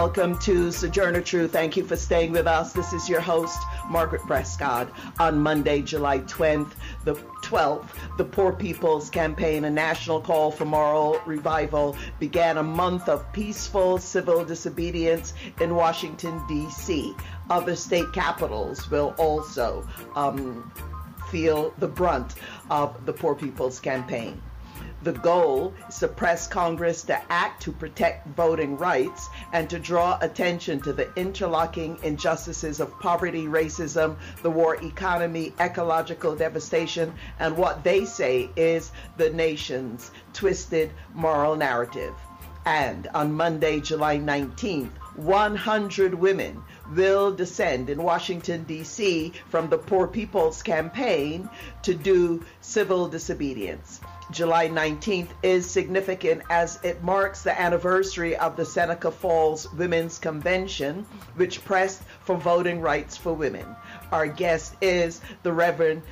[0.00, 1.52] welcome to Sojourner Truth.
[1.52, 2.74] Thank you for staying with us.
[2.74, 3.58] This is your host,
[3.88, 4.92] Margaret Prescott.
[5.18, 6.70] On Monday, July 20th,
[7.04, 7.88] the 12th,
[8.18, 13.96] the Poor People's Campaign, a national call for moral revival, began a month of peaceful
[13.96, 17.14] civil disobedience in Washington, D.C.
[17.48, 20.70] Other state capitals will also um,
[21.30, 22.34] feel the brunt
[22.68, 24.42] of the Poor People's Campaign.
[25.06, 30.18] The goal is to press Congress to act to protect voting rights and to draw
[30.20, 37.84] attention to the interlocking injustices of poverty, racism, the war economy, ecological devastation, and what
[37.84, 42.14] they say is the nation's twisted moral narrative.
[42.64, 46.64] And on Monday, July 19th, 100 women
[46.96, 49.34] will descend in Washington, D.C.
[49.50, 51.48] from the Poor People's Campaign
[51.82, 54.00] to do civil disobedience.
[54.30, 61.06] July 19th is significant as it marks the anniversary of the Seneca Falls Women's Convention,
[61.36, 63.76] which pressed for voting rights for women.
[64.10, 66.02] Our guest is the Reverend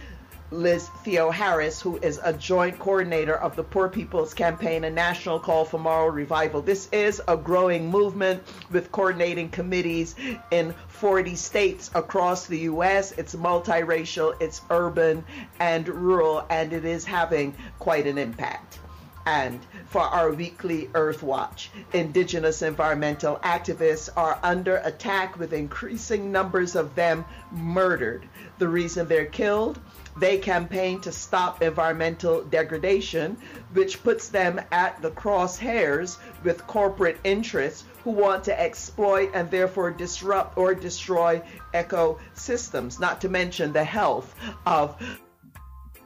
[0.55, 5.65] Liz Theoharis, who is a joint coordinator of the Poor People's Campaign, a national call
[5.65, 6.63] for moral revival.
[6.63, 10.15] This is a growing movement with coordinating committees
[10.53, 13.13] in 40 states across the U.S.
[13.13, 15.25] It's multiracial, it's urban
[15.59, 18.79] and rural, and it is having quite an impact.
[19.27, 26.77] And for our weekly Earth Watch, indigenous environmental activists are under attack with increasing numbers
[26.77, 28.29] of them murdered.
[28.59, 29.81] The reason they're killed?
[30.17, 33.37] They campaign to stop environmental degradation,
[33.73, 39.91] which puts them at the crosshairs with corporate interests who want to exploit and therefore
[39.91, 44.35] disrupt or destroy ecosystems, not to mention the health
[44.67, 44.97] of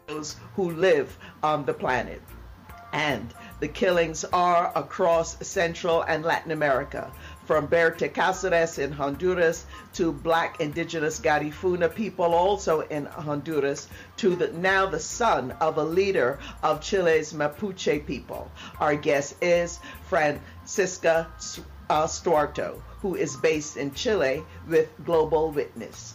[0.06, 2.22] those who live on the planet.
[2.92, 7.10] And the killings are across Central and Latin America
[7.44, 13.88] from Berta Cáceres in Honduras to black indigenous Garifuna people also in Honduras
[14.18, 18.50] to the, now the son of a leader of Chile's Mapuche people.
[18.78, 21.28] Our guest is Francisca
[21.88, 26.14] uh, Stuardo, who is based in Chile with Global Witness.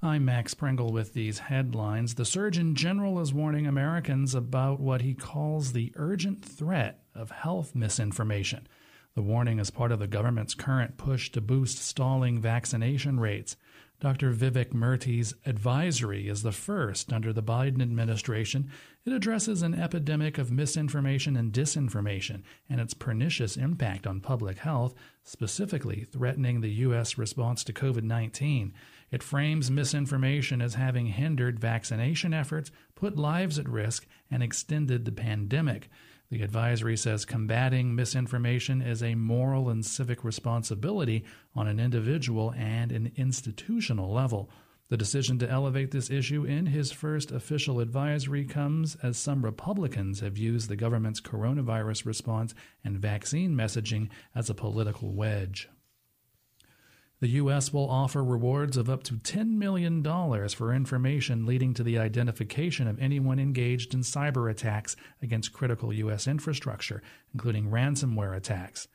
[0.00, 2.14] I'm Max Pringle with these headlines.
[2.14, 7.74] The Surgeon General is warning Americans about what he calls the urgent threat of health
[7.74, 8.68] misinformation.
[9.14, 13.56] The warning is part of the government's current push to boost stalling vaccination rates.
[13.98, 14.32] Dr.
[14.32, 18.70] Vivek Murthy's advisory is the first under the Biden administration.
[19.04, 24.94] It addresses an epidemic of misinformation and disinformation and its pernicious impact on public health,
[25.24, 27.18] specifically threatening the U.S.
[27.18, 28.72] response to COVID 19.
[29.12, 35.12] It frames misinformation as having hindered vaccination efforts, put lives at risk, and extended the
[35.12, 35.90] pandemic.
[36.30, 41.24] The advisory says combating misinformation is a moral and civic responsibility
[41.54, 44.48] on an individual and an institutional level.
[44.88, 50.20] The decision to elevate this issue in his first official advisory comes as some Republicans
[50.20, 55.68] have used the government's coronavirus response and vaccine messaging as a political wedge.
[57.22, 57.72] The U.S.
[57.72, 60.02] will offer rewards of up to $10 million
[60.48, 66.26] for information leading to the identification of anyone engaged in cyber attacks against critical U.S.
[66.26, 67.00] infrastructure,
[67.32, 68.88] including ransomware attacks.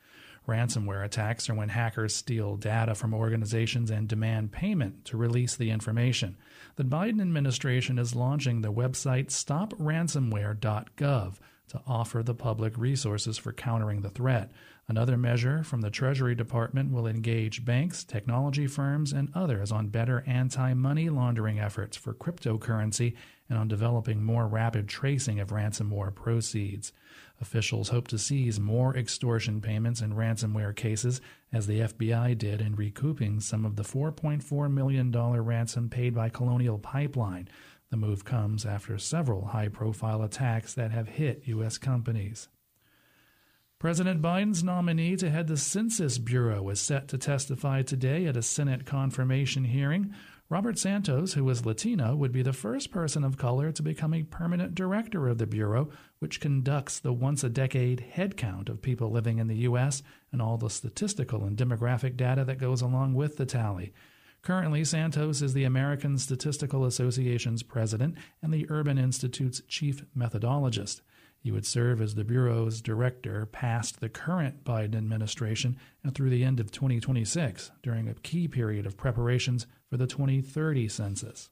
[0.46, 5.70] Ransomware attacks are when hackers steal data from organizations and demand payment to release the
[5.70, 6.36] information.
[6.76, 11.34] The Biden administration is launching the website stopransomware.gov
[11.68, 14.52] to offer the public resources for countering the threat.
[14.90, 20.24] Another measure from the Treasury Department will engage banks, technology firms, and others on better
[20.26, 23.14] anti money laundering efforts for cryptocurrency
[23.50, 26.94] and on developing more rapid tracing of ransomware proceeds.
[27.38, 31.20] Officials hope to seize more extortion payments in ransomware cases,
[31.52, 36.78] as the FBI did in recouping some of the $4.4 million ransom paid by Colonial
[36.78, 37.46] Pipeline.
[37.90, 41.76] The move comes after several high profile attacks that have hit U.S.
[41.76, 42.48] companies.
[43.78, 48.42] President Biden's nominee to head the Census Bureau is set to testify today at a
[48.42, 50.12] Senate confirmation hearing.
[50.48, 54.24] Robert Santos, who is Latino, would be the first person of color to become a
[54.24, 59.12] permanent director of the Bureau, which conducts the once a decade head count of people
[59.12, 60.02] living in the U.S.
[60.32, 63.92] and all the statistical and demographic data that goes along with the tally.
[64.42, 71.00] Currently, Santos is the American Statistical Association's president and the Urban Institute's chief methodologist.
[71.40, 76.44] He would serve as the Bureau's director past the current Biden administration and through the
[76.44, 81.50] end of 2026 during a key period of preparations for the 2030 census.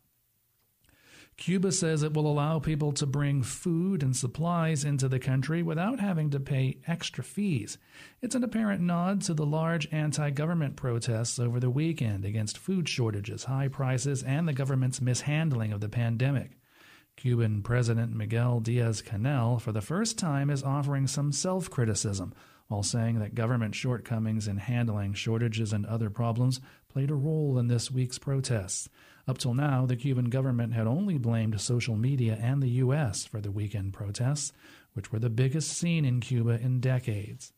[1.37, 6.01] Cuba says it will allow people to bring food and supplies into the country without
[6.01, 7.77] having to pay extra fees.
[8.23, 12.89] It's an apparent nod to the large anti government protests over the weekend against food
[12.89, 16.53] shortages, high prices, and the government's mishandling of the pandemic.
[17.17, 22.35] Cuban President Miguel Diaz Canel, for the first time, is offering some self criticism
[22.69, 27.69] while saying that government shortcomings in handling shortages and other problems played a role in
[27.69, 28.89] this week's protests.
[29.27, 33.25] Up till now, the Cuban government had only blamed social media and the U.S.
[33.25, 34.53] for the weekend protests,
[34.93, 37.53] which were the biggest seen in Cuba in decades.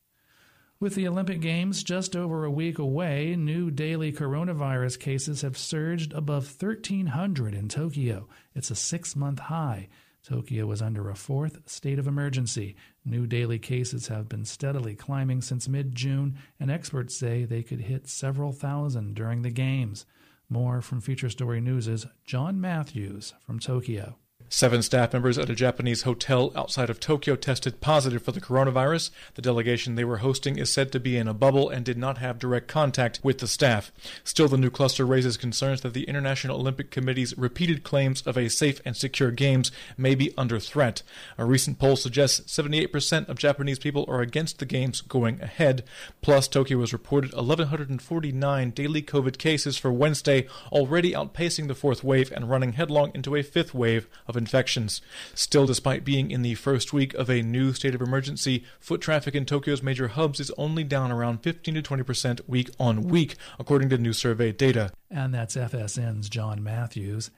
[0.81, 6.13] With the Olympic Games just over a week away, new daily coronavirus cases have surged
[6.13, 8.29] above 1,300 in Tokyo.
[8.55, 9.89] It's a six month high.
[10.23, 12.77] Tokyo was under a fourth state of emergency.
[13.05, 17.81] New daily cases have been steadily climbing since mid June, and experts say they could
[17.81, 20.07] hit several thousand during the Games.
[20.49, 24.15] More from Feature Story News' John Matthews from Tokyo.
[24.51, 29.11] Seven staff members at a Japanese hotel outside of Tokyo tested positive for the coronavirus.
[29.35, 32.17] The delegation they were hosting is said to be in a bubble and did not
[32.17, 33.93] have direct contact with the staff.
[34.25, 38.49] Still, the new cluster raises concerns that the International Olympic Committee's repeated claims of a
[38.49, 41.03] safe and secure games may be under threat.
[41.37, 45.85] A recent poll suggests 78% of Japanese people are against the games going ahead.
[46.23, 52.33] Plus, Tokyo has reported 1,149 daily COVID cases for Wednesday, already outpacing the fourth wave
[52.33, 55.03] and running headlong into a fifth wave of infections.
[55.35, 59.35] Still, despite being in the first week of a new state of emergency, foot traffic
[59.35, 63.37] in Tokyo's major hubs is only down around 15 to 20 percent week on week,
[63.59, 64.93] according to new survey data.
[65.11, 67.31] And that's FSN's John Matthews.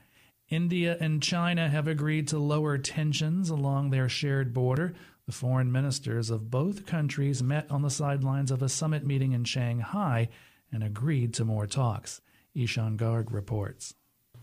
[0.49, 4.93] India and China have agreed to lower tensions along their shared border.
[5.25, 9.45] The foreign ministers of both countries met on the sidelines of a summit meeting in
[9.45, 10.27] Shanghai
[10.71, 12.21] and agreed to more talks.
[12.53, 13.95] Ishan Garg reports.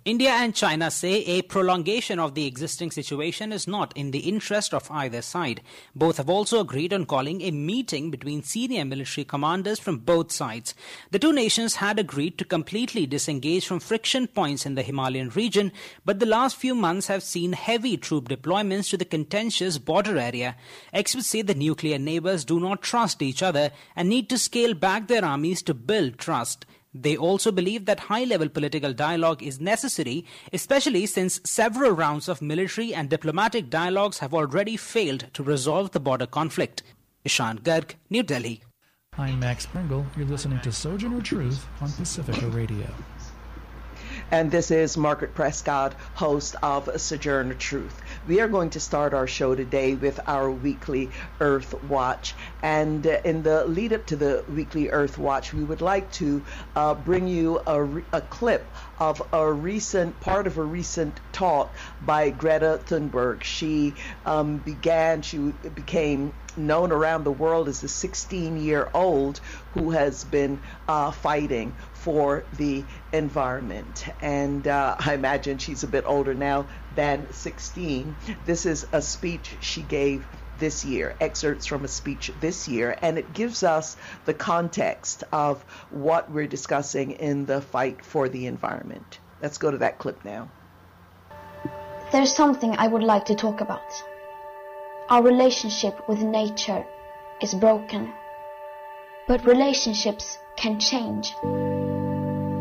[0.09, 4.73] India and China say a prolongation of the existing situation is not in the interest
[4.73, 5.61] of either side.
[5.95, 10.75] Both have also agreed on calling a meeting between senior military commanders from both sides.
[11.11, 15.73] The two nations had agreed to completely disengage from friction points in the Himalayan region,
[16.07, 20.57] but the last few months have seen heavy troop deployments to the contentious border area.
[20.91, 25.07] Experts say the nuclear neighbors do not trust each other and need to scale back
[25.07, 26.65] their armies to build trust.
[26.95, 32.41] They also believe that high level political dialogue is necessary, especially since several rounds of
[32.41, 36.83] military and diplomatic dialogues have already failed to resolve the border conflict.
[37.25, 38.63] Ishan Garg, New Delhi.
[39.19, 40.07] I'm Max Pringle.
[40.17, 42.87] You're listening to Sojourner Truth on Pacifica Radio.
[44.31, 48.01] And this is Margaret Prescott, host of Sojourner Truth.
[48.29, 51.09] We are going to start our show today with our weekly
[51.41, 52.35] Earth Watch.
[52.63, 56.45] And uh, in the lead up to the weekly Earth Watch, we would like to
[56.77, 58.67] uh, bring you a, a clip
[58.99, 63.43] of a recent part of a recent talk by Greta Thunberg.
[63.43, 63.95] She
[64.27, 65.39] um, began, she
[65.75, 69.41] became known around the world as a 16 year old
[69.75, 74.07] who has been uh, fighting for the environment.
[74.21, 78.17] And uh, I imagine she's a bit older now than 16.
[78.45, 80.27] This is a speech she gave
[80.59, 85.63] this year, excerpts from a speech this year, and it gives us the context of
[85.91, 89.19] what we're discussing in the fight for the environment.
[89.43, 90.51] Let's go to that clip now.
[92.11, 94.03] There's something I would like to talk about.
[95.11, 96.85] Our relationship with nature
[97.41, 98.13] is broken,
[99.27, 101.35] but relationships can change.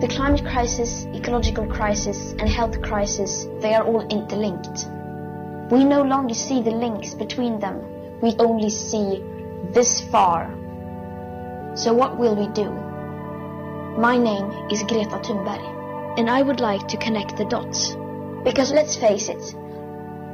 [0.01, 4.96] The climate crisis, ecological crisis, and health crisis, they are all interlinked.
[5.69, 7.81] We no longer see the links between them.
[8.21, 9.21] We only see
[9.73, 10.49] this far.
[11.75, 12.71] So what will we do?
[13.99, 17.97] My name is Greta Thunberg, and I would like to connect the dots.
[18.45, 19.55] Because let's face it,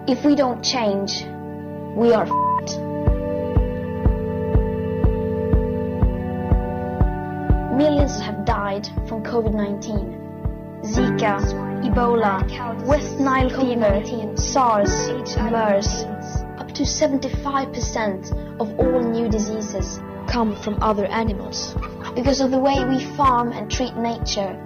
[0.07, 1.23] if we don't change,
[1.95, 2.79] we are f***ed.
[7.75, 10.83] Millions have died from COVID-19.
[10.83, 14.01] Zika, Ebola, West Nile fever,
[14.37, 16.05] SARS, MERS.
[16.57, 21.75] Up to 75% of all new diseases come from other animals.
[22.15, 24.57] Because of the way we farm and treat nature,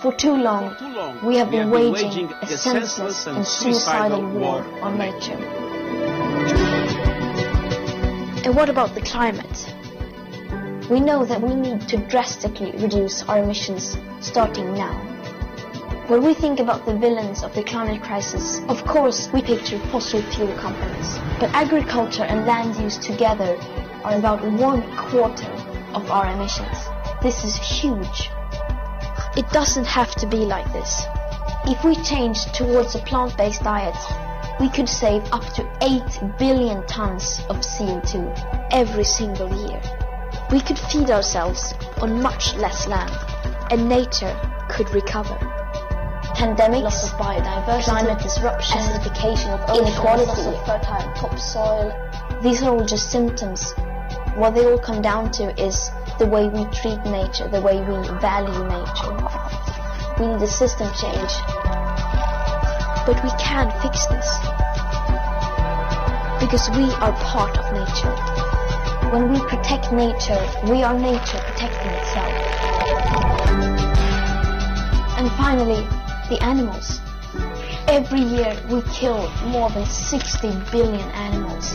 [0.00, 0.74] for too long,
[1.22, 5.38] we have been waging a senseless and suicidal war on nature.
[8.44, 9.74] And what about the climate?
[10.92, 14.92] We know that we need to drastically reduce our emissions starting now.
[16.08, 20.20] When we think about the villains of the climate crisis, of course we picture fossil
[20.20, 21.18] fuel companies.
[21.40, 23.56] But agriculture and land use together
[24.04, 25.50] are about one quarter
[25.94, 26.76] of our emissions.
[27.22, 28.28] This is huge.
[29.34, 31.04] It doesn't have to be like this.
[31.64, 33.96] If we change towards a plant-based diet,
[34.60, 39.80] we could save up to 8 billion tons of CO2 every single year.
[40.52, 43.10] We could feed ourselves on much less land,
[43.70, 44.36] and nature
[44.68, 45.34] could recover.
[46.36, 52.40] Pandemics, loss of biodiversity, climate disruption, acidification of inequality, loss of fertile topsoil.
[52.42, 53.72] These are all just symptoms.
[54.34, 57.96] What they all come down to is the way we treat nature, the way we
[58.20, 59.12] value nature.
[60.20, 61.32] We need a system change.
[63.06, 64.28] But we can fix this.
[66.44, 68.61] Because we are part of nature.
[69.12, 72.32] When we protect nature, we are nature protecting itself.
[75.18, 75.86] And finally,
[76.30, 76.98] the animals.
[77.88, 81.74] Every year we kill more than 60 billion animals,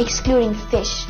[0.00, 1.04] excluding fish,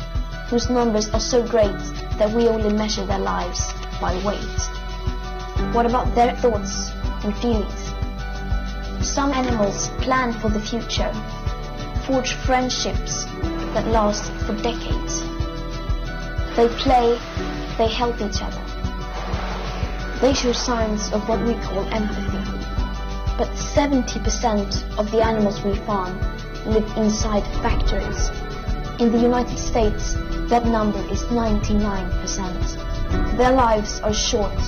[0.51, 1.81] whose numbers are so great
[2.19, 4.61] that we only measure their lives by weight.
[5.73, 6.91] What about their thoughts
[7.23, 7.91] and feelings?
[9.01, 11.11] Some animals plan for the future,
[12.05, 13.25] forge friendships
[13.73, 15.28] that last for decades.
[16.59, 17.17] They play,
[17.77, 18.61] they help each other.
[20.19, 22.37] They show signs of what we call empathy.
[23.37, 26.19] But 70% of the animals we farm
[26.65, 28.29] live inside factories.
[28.99, 30.15] In the United States,
[30.49, 33.37] that number is 99%.
[33.37, 34.59] Their lives are short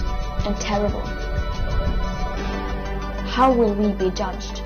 [0.45, 1.05] and terrible.
[3.35, 4.61] How will we be judged?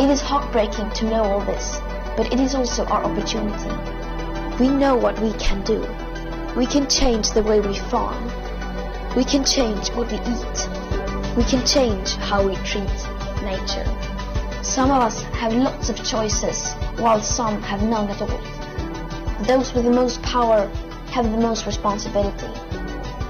[0.00, 1.78] It is heartbreaking to know all this,
[2.16, 3.91] but it is also our opportunity.
[4.62, 5.80] We know what we can do.
[6.56, 8.26] We can change the way we farm.
[9.16, 10.58] We can change what we eat.
[11.36, 12.94] We can change how we treat
[13.42, 13.84] nature.
[14.62, 18.38] Some of us have lots of choices, while some have none at all.
[19.48, 20.68] Those with the most power
[21.10, 22.52] have the most responsibility,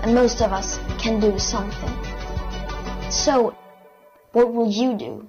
[0.03, 1.95] and most of us can do something.
[3.11, 3.57] So,
[4.33, 5.27] what will you do?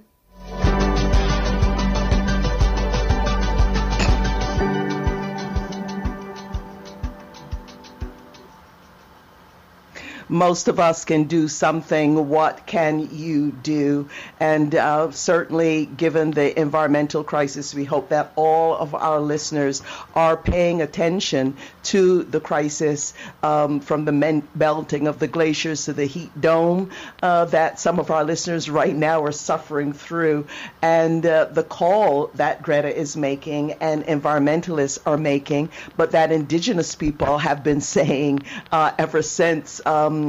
[10.34, 12.28] Most of us can do something.
[12.28, 14.08] What can you do?
[14.40, 19.82] And uh, certainly, given the environmental crisis, we hope that all of our listeners
[20.14, 23.14] are paying attention to the crisis
[23.44, 26.90] um, from the men- melting of the glaciers to the heat dome
[27.22, 30.46] uh, that some of our listeners right now are suffering through,
[30.82, 36.96] and uh, the call that Greta is making and environmentalists are making, but that indigenous
[36.96, 38.40] people have been saying
[38.72, 39.80] uh, ever since.
[39.86, 40.23] Um,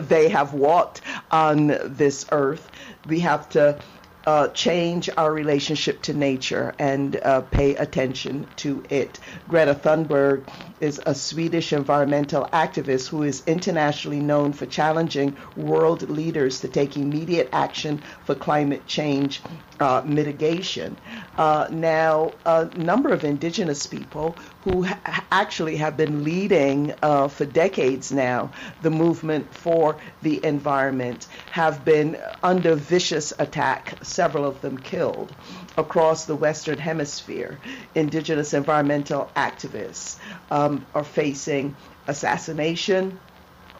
[0.00, 2.68] they have walked on this earth.
[3.06, 3.80] We have to
[4.26, 9.18] uh, change our relationship to nature and uh, pay attention to it.
[9.48, 10.44] Greta Thunberg
[10.80, 16.96] is a Swedish environmental activist who is internationally known for challenging world leaders to take
[16.96, 19.42] immediate action for climate change
[19.80, 20.96] uh, mitigation.
[21.38, 27.44] Uh, now, a number of indigenous people who ha- actually have been leading uh, for
[27.46, 28.50] decades now
[28.82, 35.32] the movement for the environment, have been under vicious attack, several of them killed,
[35.76, 37.58] across the Western Hemisphere.
[37.94, 40.16] Indigenous environmental activists
[40.50, 41.74] um, are facing
[42.06, 43.18] assassination,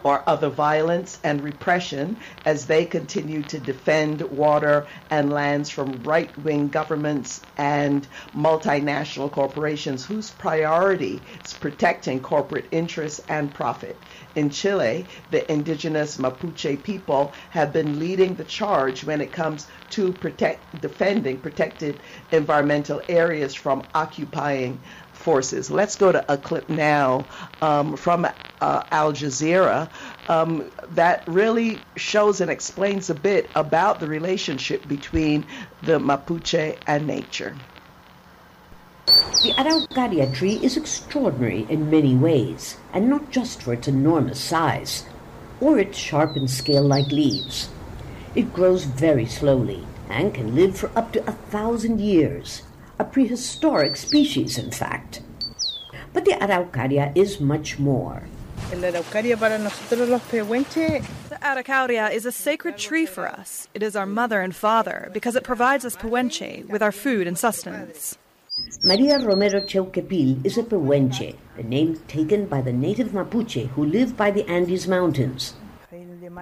[0.04, 6.36] or other violence and repression as they continue to defend water and lands from right
[6.38, 13.96] wing governments and multinational corporations whose priority is protecting corporate interests and profit.
[14.34, 20.12] In Chile, the indigenous Mapuche people have been leading the charge when it comes to
[20.12, 24.80] protect, defending protected environmental areas from occupying
[25.20, 25.70] forces.
[25.70, 27.26] Let's go to a clip now
[27.60, 29.88] um, from uh, Al Jazeera
[30.28, 35.46] um, that really shows and explains a bit about the relationship between
[35.82, 37.54] the Mapuche and nature.
[39.06, 45.04] The Araucaria tree is extraordinary in many ways, and not just for its enormous size
[45.60, 47.68] or its sharp and scale-like leaves.
[48.34, 52.62] It grows very slowly and can live for up to a thousand years
[53.00, 55.22] a prehistoric species, in fact.
[56.12, 58.24] But the araucaria is much more.
[58.68, 58.76] The
[61.42, 63.68] araucaria is a sacred tree for us.
[63.72, 67.38] It is our mother and father because it provides us pehuenche with our food and
[67.38, 68.18] sustenance.
[68.84, 74.14] Maria Romero Cheuquepil is a pehuenche, a name taken by the native Mapuche who live
[74.14, 75.54] by the Andes Mountains.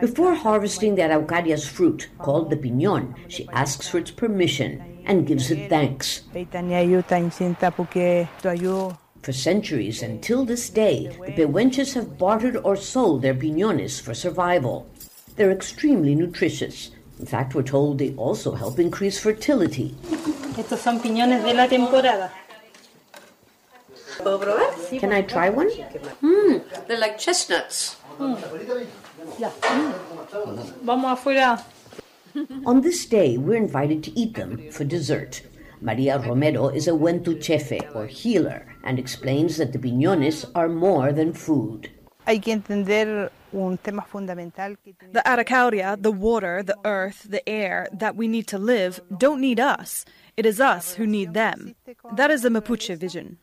[0.01, 5.51] Before harvesting the araucaria's fruit, called the piñón, she asks for its permission and gives
[5.51, 6.23] it thanks.
[9.23, 14.15] For centuries and till this day, the Pehuenches have bartered or sold their piñones for
[14.15, 14.87] survival.
[15.37, 16.91] They're extremely nutritious.
[17.19, 19.95] In fact, we're told they also help increase fertility.
[20.57, 22.31] Estos son piñones de la temporada.
[24.99, 25.71] Can I try one?
[26.23, 27.97] Mmm, they're like chestnuts.
[28.19, 28.37] Mm.
[29.39, 29.51] Yeah.
[30.83, 31.63] Vamos afuera.
[32.67, 35.43] On this day, we're invited to eat them for dessert.
[35.81, 41.11] Maria Romero is a Wentu chefe, or healer, and explains that the piñones are more
[41.13, 41.91] than food.
[42.27, 43.31] The
[45.25, 50.05] araucaria, the water, the earth, the air that we need to live don't need us.
[50.37, 51.75] It is us who need them.
[52.15, 53.39] That is the Mapuche vision.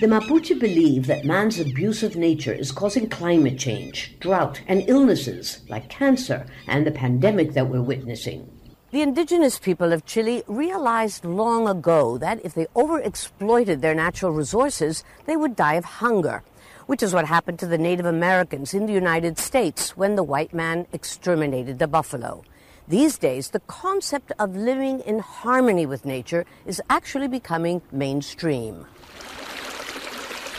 [0.00, 5.62] The Mapuche believe that man's abuse of nature is causing climate change, drought, and illnesses
[5.68, 8.48] like cancer and the pandemic that we're witnessing.
[8.92, 15.02] The indigenous people of Chile realized long ago that if they overexploited their natural resources,
[15.26, 16.44] they would die of hunger,
[16.86, 20.54] which is what happened to the Native Americans in the United States when the white
[20.54, 22.44] man exterminated the buffalo.
[22.86, 28.86] These days, the concept of living in harmony with nature is actually becoming mainstream.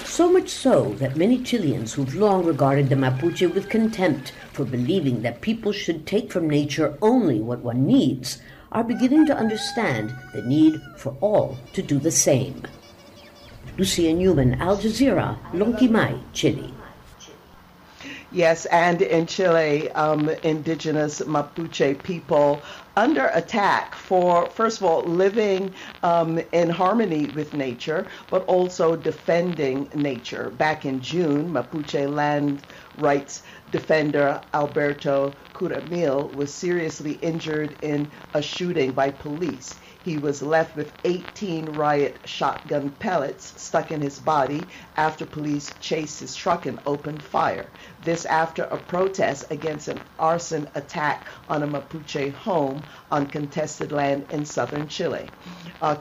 [0.10, 5.22] So much so that many Chileans who've long regarded the Mapuche with contempt for believing
[5.22, 8.41] that people should take from nature only what one needs
[8.72, 12.63] are beginning to understand the need for all to do the same.
[13.78, 16.74] Lucia Newman, Al Jazeera, Lonquimay, Chile.
[18.32, 22.62] Yes, and in Chile, um, indigenous Mapuche people
[23.00, 29.90] under attack for, first of all, living um, in harmony with nature, but also defending
[29.96, 30.50] nature.
[30.50, 32.62] Back in June, Mapuche land
[32.98, 39.80] rights defender Alberto Curamil was seriously injured in a shooting by police.
[40.02, 46.20] He was left with 18 riot shotgun pellets stuck in his body after police chased
[46.20, 47.72] his truck and opened fire.
[48.04, 54.28] This after a protest against an arson attack on a Mapuche home on contested land
[54.30, 55.30] in southern Chile.
[55.82, 55.96] Uh,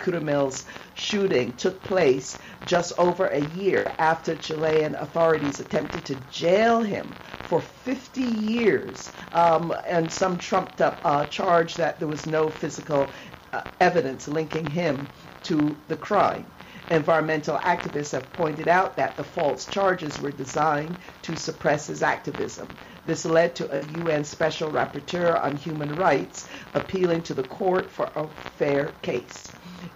[0.95, 7.61] shooting took place just over a year after Chilean authorities attempted to jail him for
[7.61, 13.13] 50 years um, and some trumped up uh, charge that there was no physical
[13.53, 15.09] uh, evidence linking him
[15.45, 16.47] to the crime.
[16.91, 22.69] Environmental activists have pointed out that the false charges were designed to suppress his activism.
[23.07, 28.11] This led to a UN Special Rapporteur on Human Rights appealing to the court for
[28.17, 28.27] a
[28.59, 29.53] fair case.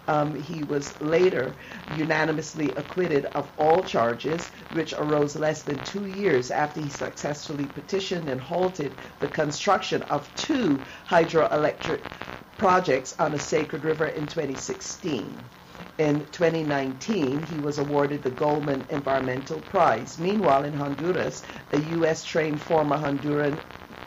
[0.07, 1.55] Um, he was later
[1.95, 8.29] unanimously acquitted of all charges, which arose less than two years after he successfully petitioned
[8.29, 12.01] and halted the construction of two hydroelectric
[12.59, 15.38] projects on a sacred river in 2016.
[15.98, 20.18] In 2019, he was awarded the Goldman Environmental Prize.
[20.18, 22.24] Meanwhile, in Honduras, a U.S.
[22.24, 23.59] trained former Honduran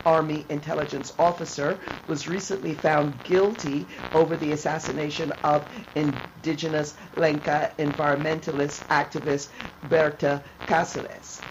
[0.03, 9.49] Army intelligence officer, was recently found guilty over the assassination of indigenous Lenca environmentalist activist
[9.83, 11.41] Berta Cáceres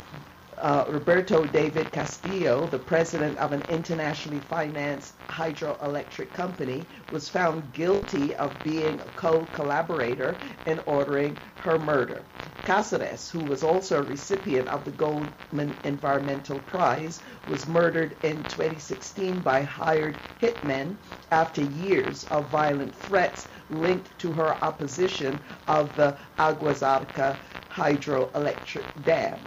[0.59, 8.35] uh, Roberto David Castillo, the president of an internationally financed hydroelectric company, was found guilty
[8.37, 10.37] of being a co-collaborator
[10.67, 12.23] in ordering her murder.
[12.64, 19.40] Cáceres, who was also a recipient of the Goldman Environmental Prize, was murdered in 2016
[19.40, 20.97] by hired hitmen
[21.31, 25.38] after years of violent threats linked to her opposition
[25.69, 27.37] of the Agua Zarca
[27.71, 29.38] hydroelectric dam.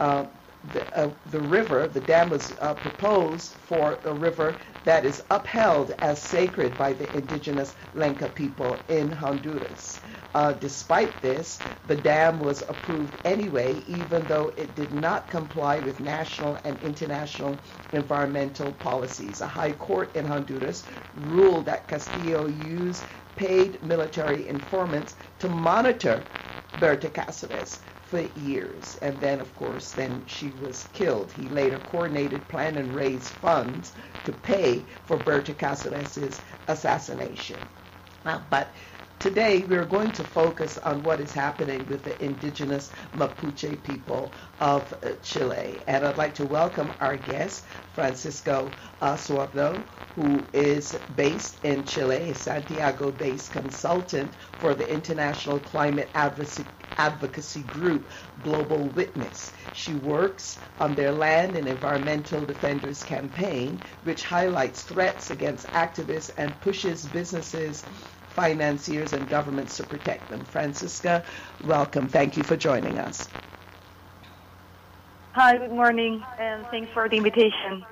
[0.00, 0.24] Uh,
[0.72, 5.94] the, uh, the river, the dam was uh, proposed for a river that is upheld
[6.00, 10.00] as sacred by the indigenous Lenca people in Honduras.
[10.34, 16.00] Uh, despite this, the dam was approved anyway, even though it did not comply with
[16.00, 17.58] national and international
[17.92, 19.40] environmental policies.
[19.40, 23.04] A high court in Honduras ruled that Castillo used
[23.36, 26.24] paid military informants to monitor
[26.76, 28.96] Berta Cáceres for years.
[29.02, 31.32] And then, of course, then she was killed.
[31.32, 37.68] He later coordinated, planned, and raised funds to pay for Berta Cáceres' assassination.
[38.24, 38.74] Uh, but
[39.18, 44.94] Today, we're going to focus on what is happening with the indigenous Mapuche people of
[45.22, 45.82] Chile.
[45.88, 52.30] And I'd like to welcome our guest, Francisco uh, Sordo, who is based in Chile,
[52.30, 58.08] a Santiago-based consultant for the international climate advocacy, advocacy group
[58.42, 59.52] Global Witness.
[59.72, 66.58] She works on their Land and Environmental Defenders campaign, which highlights threats against activists and
[66.60, 67.84] pushes businesses
[68.36, 70.44] financiers and governments to protect them.
[70.44, 71.24] Francisca,
[71.62, 72.06] welcome.
[72.08, 73.30] Thank you for joining us.
[75.34, 77.84] Hi, good morning, and thanks for the invitation.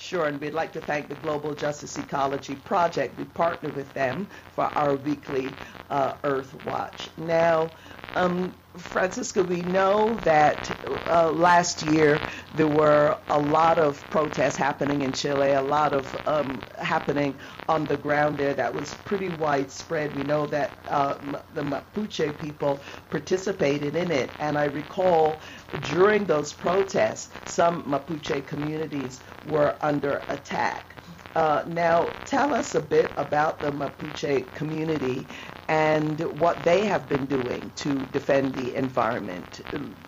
[0.00, 3.18] Sure, and we'd like to thank the Global Justice Ecology Project.
[3.18, 5.58] We partner with them for our weekly
[5.90, 7.10] uh, Earth Watch.
[7.16, 7.72] Now,
[8.14, 10.70] um, Francisco, we know that
[11.08, 16.16] uh, last year there were a lot of protests happening in Chile, a lot of
[16.26, 17.38] um, happening
[17.68, 20.14] on the ground there that was pretty widespread.
[20.14, 21.16] We know that uh,
[21.54, 25.42] the Mapuche people participated in it, and I recall
[25.80, 30.97] during those protests, some Mapuche communities were under attack.
[31.34, 35.28] Uh, now, tell us a bit about the Mapuche community
[35.68, 39.60] and what they have been doing to defend the environment.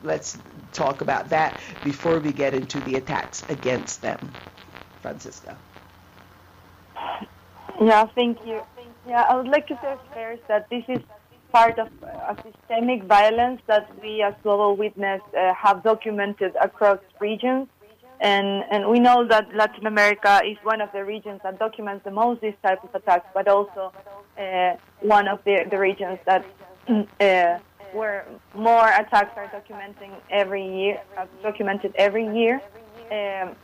[0.02, 0.38] Let's
[0.72, 4.34] talk about that before we get into the attacks against them.
[5.02, 5.58] Francisca.
[7.80, 8.62] Yeah, thank you.
[9.06, 11.00] Yeah, I would like to say first that this is
[11.52, 17.68] part of a systemic violence that we as Global Witness uh, have documented across regions
[18.20, 22.10] and, and we know that Latin America is one of the regions that documents the
[22.10, 23.92] most these type of attacks, but also
[24.38, 26.44] uh, one of the, the regions that
[26.88, 27.58] uh,
[27.92, 31.00] where more attacks are documenting every year,
[31.42, 32.60] documented every year.
[33.10, 33.56] Um,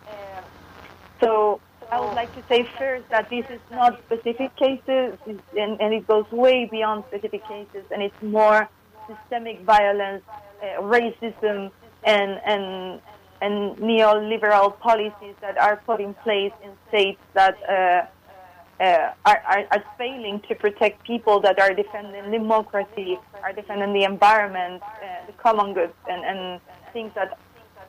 [1.21, 1.61] so
[1.93, 6.07] I would like to say first that this is not specific cases, and, and it
[6.07, 8.69] goes way beyond specific cases, and it's more
[9.07, 10.25] systemic violence,
[10.63, 11.71] uh, racism,
[12.03, 13.01] and and
[13.41, 19.65] and neoliberal policies that are put in place in states that uh, uh, are, are,
[19.71, 25.33] are, failing to protect people that are defending democracy, are defending the environment, uh, the
[25.33, 26.61] common good, and, and
[26.93, 27.39] things that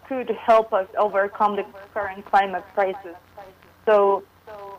[0.07, 3.15] could help us overcome the current climate crisis.
[3.85, 4.23] So,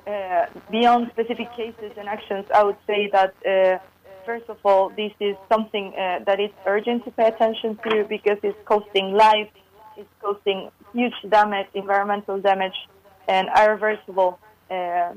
[0.06, 3.78] uh, beyond specific cases and actions, I would say that uh,
[4.24, 8.38] first of all, this is something uh, that is urgent to pay attention to because
[8.42, 9.50] it's costing lives
[9.98, 12.78] is causing huge damage, environmental damage,
[13.26, 14.38] and irreversible
[14.70, 15.12] uh,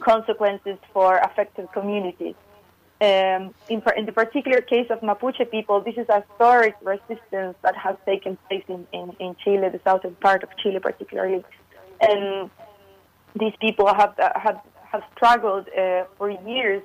[0.00, 2.34] consequences for affected communities.
[3.00, 7.74] Um, in, in, the particular case of Mapuche people, this is a historic resistance that
[7.76, 11.44] has taken place in, in, in Chile, the southern part of Chile particularly.
[12.00, 12.48] And
[13.34, 16.82] these people have, have, have struggled uh, for years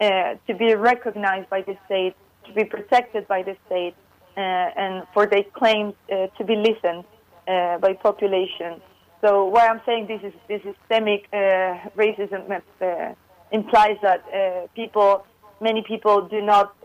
[0.00, 2.14] uh, to be recognized by the state,
[2.46, 3.94] to be protected by the state,
[4.36, 7.04] Uh, and for their claims uh, to be listened
[7.48, 8.80] uh, by population.
[9.20, 13.14] So why I'm saying this is this systemic uh, racism uh,
[13.50, 15.26] implies that people,
[15.60, 16.76] many people, do not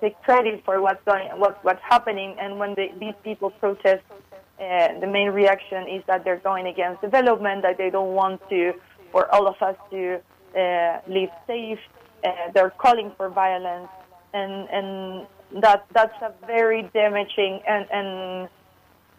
[0.00, 4.02] take credit for what's going, what, what's happening, and when they, these people protest,
[4.58, 8.72] the main reaction is that they're going against development, that they don't want to,
[9.12, 10.20] for all of us to
[11.06, 11.78] live safe.
[12.54, 13.90] they're calling for violence,
[14.32, 18.48] and and that that's a very damaging and and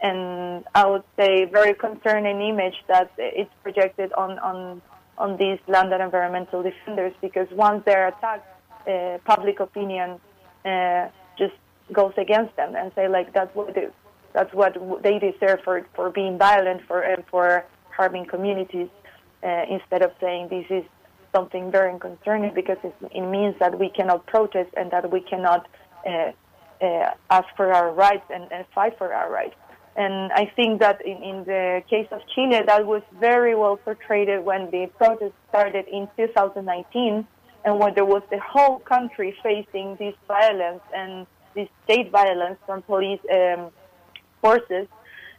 [0.01, 4.81] and I would say very concerning image that it's projected on on
[5.17, 8.47] on these land and environmental defenders because once they're attacked,
[8.87, 10.19] uh, public opinion
[10.65, 11.55] uh, just
[11.91, 13.87] goes against them and say like that's what they,
[14.33, 18.89] that's what they deserve for for being violent for and for harming communities
[19.43, 20.83] uh, instead of saying this is
[21.35, 25.67] something very concerning because it means that we cannot protest and that we cannot
[27.29, 29.55] ask for our rights and, and, fight for our rights.
[29.95, 34.29] And I think that in, in, the case of Chile, that was very well portrayed
[34.43, 37.27] when the protest started in 2019
[37.65, 42.81] and when there was the whole country facing this violence and this state violence from
[42.83, 43.71] police um,
[44.41, 44.87] forces.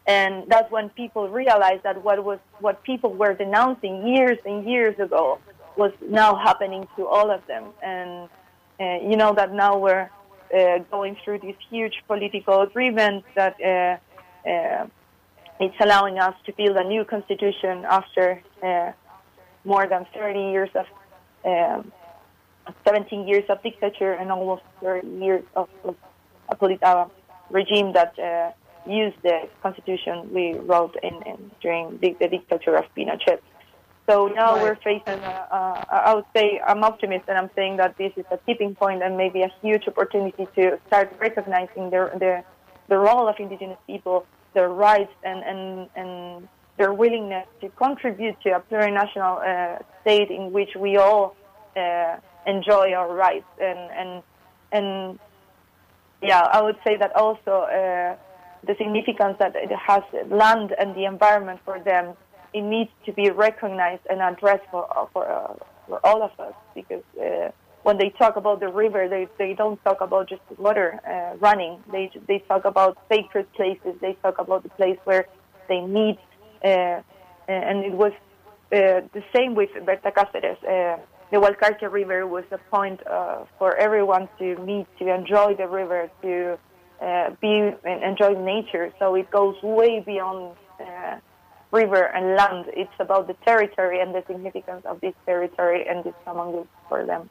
[0.07, 4.99] And that's when people realized that what was what people were denouncing years and years
[4.99, 5.39] ago
[5.77, 7.65] was now happening to all of them.
[7.83, 8.29] And
[8.81, 10.20] uh, you know that now we're uh,
[10.91, 14.87] going through this huge political agreement that uh, uh,
[15.61, 18.93] it's allowing us to build a new constitution after uh,
[19.65, 20.87] more than 30 years of
[21.45, 21.93] um,
[22.87, 25.97] 17 years of dictature and almost 30 years of, of
[26.49, 27.11] a political
[27.51, 28.53] regime that uh,
[28.91, 33.41] used the constitution we wrote in, in during the, the, dictature of Pinochet.
[34.11, 34.63] So now right.
[34.63, 38.25] we're facing, uh, uh, I would say, I'm optimist and I'm saying that this is
[38.33, 42.43] a tipping point and maybe a huge opportunity to start recognizing the, the,
[42.89, 48.57] the role of indigenous people, their rights, and, and, and their willingness to contribute to
[48.57, 51.37] a plurinational uh, state in which we all
[51.77, 52.17] uh,
[52.49, 53.47] enjoy our rights.
[53.61, 54.23] And, and,
[54.73, 55.21] and
[56.21, 58.17] yeah, I would say that also uh,
[58.67, 62.17] the significance that it has land and the environment for them,
[62.53, 65.55] it needs to be recognized and addressed for for, uh,
[65.87, 67.51] for all of us because uh,
[67.83, 71.83] when they talk about the river, they, they don't talk about just water uh, running.
[71.91, 73.95] They they talk about sacred places.
[74.01, 75.27] They talk about the place where
[75.69, 76.19] they meet,
[76.65, 77.01] uh,
[77.49, 78.13] and it was
[78.73, 80.59] uh, the same with Berta Cáceres.
[80.63, 80.99] Uh,
[81.31, 86.11] the Gualcarque River was a point uh, for everyone to meet, to enjoy the river,
[86.23, 86.59] to
[87.01, 88.93] uh, be and enjoy nature.
[88.99, 91.17] So it goes way beyond uh,
[91.73, 92.67] river and land.
[92.69, 97.05] It's about the territory and the significance of this territory and this common good for
[97.05, 97.31] them.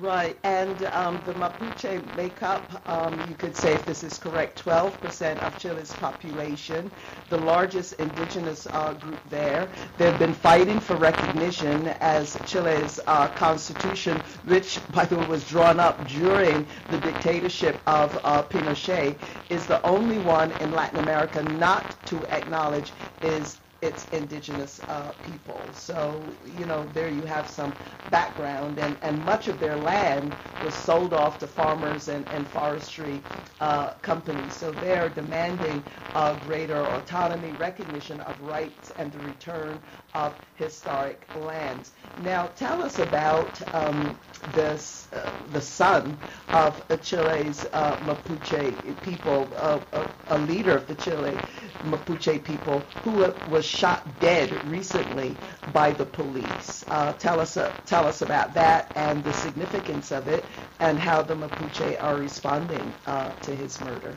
[0.00, 4.62] Right, and um, the Mapuche make up, um, you could say if this is correct,
[4.64, 6.92] 12% of Chile's population,
[7.30, 9.72] the largest indigenous uh, group there.
[9.98, 15.80] They've been fighting for recognition as Chile's uh, constitution, which, by the way, was drawn
[15.80, 21.96] up during the dictatorship of uh, Pinochet, is the only one in Latin America not
[22.06, 25.72] to acknowledge is its indigenous uh, people.
[25.74, 27.76] So, you know, there you have some
[28.08, 33.24] background, and, and much of their land was sold off to farmers and, and forestry
[33.60, 34.54] uh, companies.
[34.56, 39.82] So they're demanding uh, greater autonomy, recognition of rights, and the return
[40.14, 41.92] of historic lands.
[42.16, 46.20] Now, tell us about um, this, uh, the son
[46.52, 49.80] of Chile's uh, Mapuche people, uh,
[50.28, 51.42] a leader of the Chile
[51.82, 55.36] Mapuche people, who was shot dead recently
[55.72, 56.84] by the police.
[56.88, 60.44] Uh, tell us uh, tell us about that and the significance of it,
[60.78, 64.14] and how the Mapuche are responding uh, to his murder.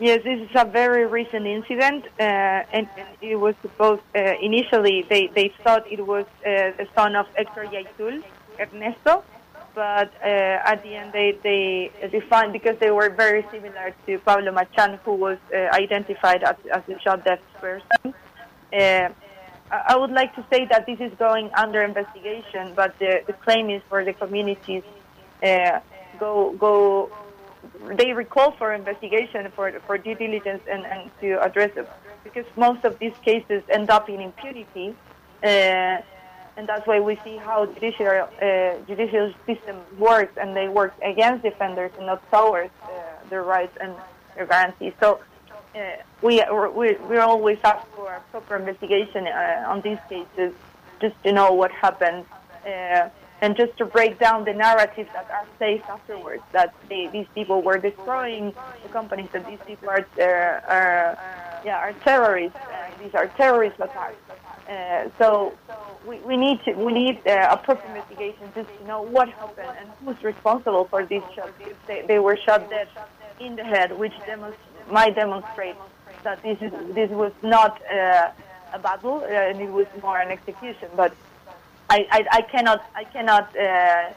[0.00, 2.88] Yes, this is a very recent incident, uh, and,
[3.20, 8.22] it was supposed uh, initially they, they thought it was the son of Hector Llaitul,
[8.58, 9.22] Ernesto,
[9.74, 10.26] but uh,
[10.72, 15.14] at the end they, they defined because they were very similar to Pablo Marchant, who
[15.14, 18.14] was uh, identified as, as the shot dead person.
[18.72, 19.08] Uh,
[19.70, 23.70] I would like to say that this is going under investigation, but the, the claim
[23.70, 24.82] is for the communities
[25.42, 25.80] uh,
[26.18, 27.10] go go.
[27.96, 31.88] They recall for investigation for for due diligence and, and to address it
[32.24, 34.94] because most of these cases end up in impunity.
[36.56, 41.42] And that's why we see how judicial uh, judicial system works, and they work against
[41.42, 42.88] defenders and not towards uh,
[43.30, 43.94] their rights and
[44.34, 44.92] their guarantees.
[45.00, 45.20] So
[45.74, 45.78] uh,
[46.22, 46.42] we,
[46.74, 50.52] we we always ask for a proper investigation uh, on these cases,
[51.00, 52.24] just to know what happened,
[52.66, 53.08] uh,
[53.40, 56.42] and just to break down the narratives that are safe afterwards.
[56.52, 61.18] That they, these people were destroying the companies, that these people are uh, are
[61.64, 62.58] yeah are terrorists.
[63.02, 64.16] these are terrorist attacks.
[65.18, 65.52] So
[66.06, 69.76] we, we need to we need uh, a proper investigation just to know what happened
[69.78, 71.52] and who's responsible for these shots.
[71.86, 72.88] They, they were shot dead
[73.40, 74.12] in the head, which
[74.90, 75.76] might demonstrate
[76.22, 78.30] that this is this was not uh,
[78.72, 80.88] a battle uh, and it was more an execution.
[80.96, 81.14] But
[81.88, 84.12] I, I, I cannot I cannot uh,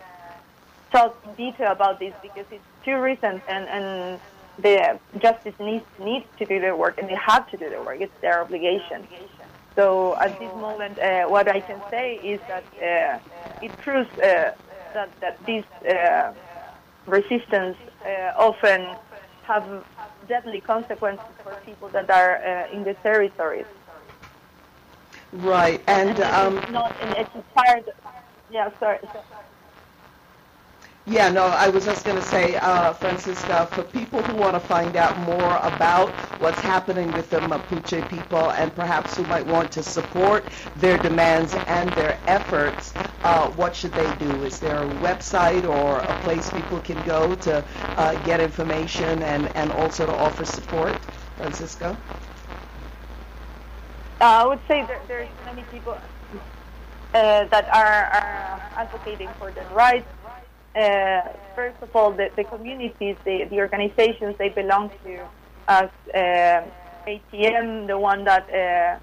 [0.91, 4.19] talk in detail about this because it's too recent and and
[4.59, 7.99] the justice needs needs to do their work, and they have to do their work.
[7.99, 9.07] It's their obligation.
[9.75, 13.19] So at this moment, uh, what I can say is that uh,
[13.61, 14.51] it proves uh,
[14.93, 16.33] that that this uh,
[17.05, 18.97] resistance uh, often
[19.41, 19.85] have
[20.27, 23.65] deadly consequences for people that are uh, in the territories.
[25.31, 27.83] Right, and, and um, not, and it's part.
[28.49, 28.99] Yeah, sorry.
[31.05, 34.61] Yeah, no, I was just going to say, uh, Francisca, for people who want to
[34.61, 39.73] find out more about what's happening with the Mapuche people and perhaps who might want
[39.73, 44.43] to support their demands and their efforts, uh, what should they do?
[44.45, 49.49] Is there a website or a place people can go to uh, get information and,
[49.57, 51.05] and also to offer support?
[51.35, 51.99] Francisca?
[54.21, 55.93] Uh, I would say that there's many people
[57.13, 60.09] uh, that are, are advocating for their rights
[60.75, 61.21] uh,
[61.55, 65.19] first of all, the, the communities, the, the organizations they belong to,
[65.67, 66.63] as uh,
[67.07, 68.99] ATM, the one that uh,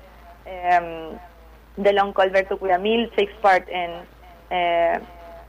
[0.51, 1.19] um,
[1.79, 3.91] Delonco Alberto Curamil takes part in,
[4.51, 4.99] uh,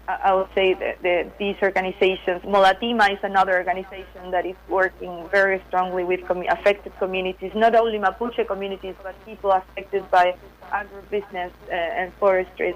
[0.07, 2.43] I would say the, these organizations.
[2.43, 7.97] Molatima is another organization that is working very strongly with com- affected communities, not only
[7.97, 10.35] Mapuche communities, but people affected by
[10.71, 12.73] agribusiness uh, and forestry.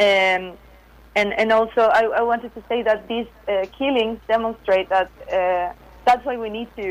[0.00, 0.56] Um,
[1.18, 5.72] and and also I, I wanted to say that these uh, killings demonstrate that uh,
[6.06, 6.86] that's why we need to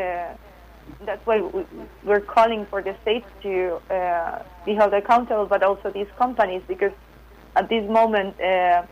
[0.00, 0.34] uh,
[1.08, 1.38] that's why
[2.06, 6.94] we're calling for the state to uh, be held accountable, but also these companies because
[7.56, 8.82] at this moment uh,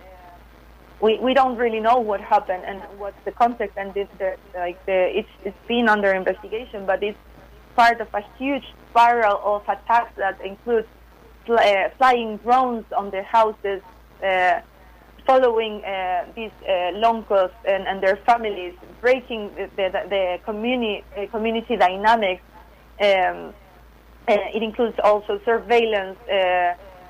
[1.01, 4.79] we we don't really know what happened and what's the context and this the, like
[4.87, 7.23] the it's it's been under investigation, but it's
[7.77, 10.89] part of a huge spiral of attacks that includes
[11.49, 13.83] uh, flying drones on their houses.
[14.23, 14.61] Uh,
[15.31, 21.25] following uh, these uh, loncos and, and, their families, breaking the, the, the community, uh,
[21.31, 22.43] community dynamics.
[23.01, 23.55] Um,
[24.27, 26.19] it includes also surveillance,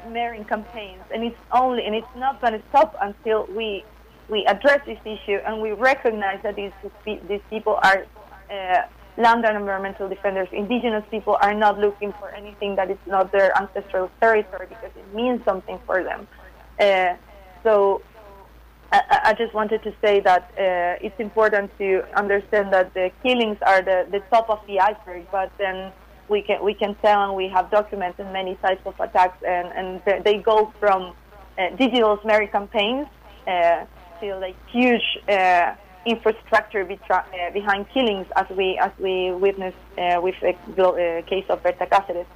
[0.07, 3.85] smearing campaigns, and it's only and it's not going to stop until we
[4.29, 6.73] we address this issue and we recognize that these
[7.05, 8.07] these people are
[8.51, 8.83] uh,
[9.17, 10.49] land and environmental defenders.
[10.53, 15.15] Indigenous people are not looking for anything that is not their ancestral territory because it
[15.15, 16.29] means something for them.
[16.79, 17.15] Uh,
[17.63, 18.03] so
[18.93, 23.59] I, I, just wanted to say that uh, it's important to understand that the killings
[23.63, 25.93] are the, the top of the iceberg, but then
[26.29, 29.69] we can we can tell and we have documented many types of attacks, and,
[30.07, 31.15] and they go from
[31.59, 33.07] uh, digital smear campaigns
[33.47, 33.85] uh,
[34.21, 35.75] to like huge uh,
[36.05, 41.87] infrastructure uh, behind killings, as we as we witnessed uh, with the case of Berta
[41.87, 42.27] Cáceres.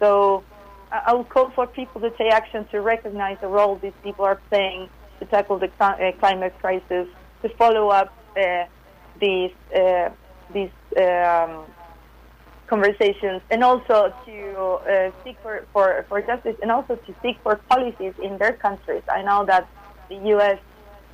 [0.00, 0.42] So
[0.90, 4.40] I would call for people to take action to recognize the role these people are
[4.50, 4.88] playing
[5.24, 7.08] to tackle the uh, climate crisis,
[7.42, 8.64] to follow up uh,
[9.20, 10.10] these uh,
[10.52, 11.64] these um,
[12.66, 18.14] conversations, and also to seek for, for, for justice, and also to seek for policies
[18.22, 19.02] in their countries.
[19.08, 19.68] I know that
[20.08, 20.58] the U.S.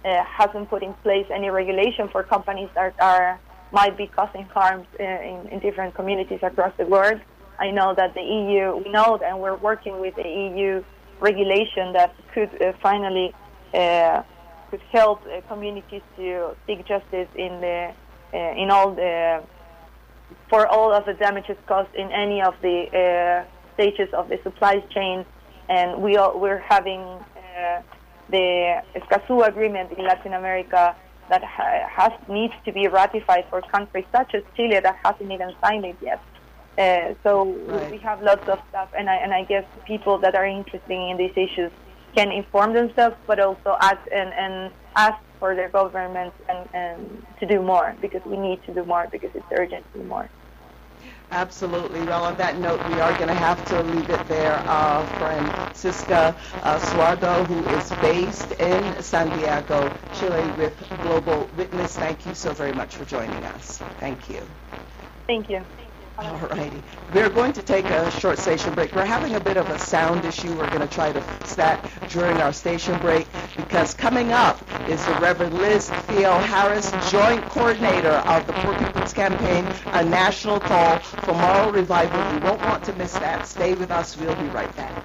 [0.04, 3.38] Uh, hasn't put in place any regulation for companies that are
[3.72, 7.20] might be causing harm uh, in, in different communities across the world.
[7.58, 10.82] I know that the EU, we know, and we're working with the EU
[11.20, 12.50] regulation that could
[12.82, 13.49] finally uh,
[14.70, 17.92] could help uh, communities to seek justice in the
[18.32, 19.42] uh, in all the
[20.48, 24.78] for all of the damages caused in any of the uh, stages of the supply
[24.94, 25.24] chain,
[25.68, 27.82] and we are, we're having uh,
[28.30, 30.94] the Escazú agreement in Latin America
[31.28, 35.52] that ha- has needs to be ratified for countries such as Chile that hasn't even
[35.60, 36.20] signed it yet.
[36.78, 37.90] Uh, so right.
[37.90, 41.16] we have lots of stuff, and I and I guess people that are interested in
[41.16, 41.72] these issues
[42.14, 47.46] can inform themselves, but also act and, and ask for their governments and, and to
[47.46, 50.28] do more because we need to do more because it's urgent to do more.
[51.32, 52.00] Absolutely.
[52.00, 54.60] Well, on that note, we are going to have to leave it there.
[54.66, 61.96] Uh, Francisca uh, Stuardo, who is based in Santiago, Chile, with Global Witness.
[61.96, 63.78] Thank you so very much for joining us.
[64.00, 64.42] Thank you.
[65.28, 65.64] Thank you.
[66.20, 66.82] All righty.
[67.14, 68.94] We're going to take a short station break.
[68.94, 70.54] We're having a bit of a sound issue.
[70.54, 75.02] We're going to try to fix that during our station break because coming up is
[75.06, 81.32] the Reverend Liz Theoharis, Joint Coordinator of the Poor People's Campaign, a national call for
[81.32, 82.20] moral revival.
[82.34, 83.46] You won't want to miss that.
[83.46, 84.14] Stay with us.
[84.18, 85.02] We'll be right back.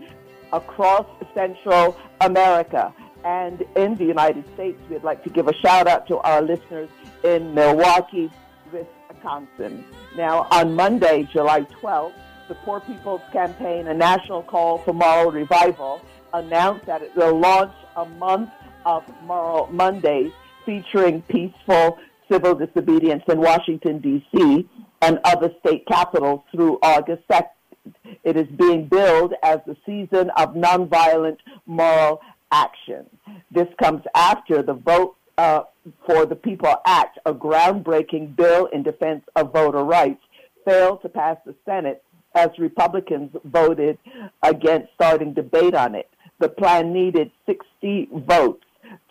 [0.53, 2.93] across Central America
[3.24, 4.78] and in the United States.
[4.91, 6.91] We'd like to give a shout out to our listeners
[7.24, 8.30] in Milwaukee,
[8.70, 9.84] Wisconsin.
[10.16, 12.12] Now, on Monday, July 12th,
[12.49, 16.03] the Poor People's Campaign, a national call for moral revival,
[16.34, 18.51] announced that it will launch a month
[18.84, 20.32] of Moral Mondays
[20.64, 21.99] featuring peaceful
[22.30, 24.68] civil disobedience in Washington, D.C.
[25.01, 27.49] and other state capitals through August 2nd.
[28.24, 32.20] It is being billed as the season of nonviolent moral
[32.51, 33.07] action.
[33.51, 35.62] This comes after the vote uh,
[36.07, 40.20] for the People Act, a groundbreaking bill in defense of voter rights,
[40.64, 42.03] failed to pass the Senate
[42.34, 43.99] as Republicans voted
[44.43, 46.09] against starting debate on it.
[46.41, 48.64] The plan needed 60 votes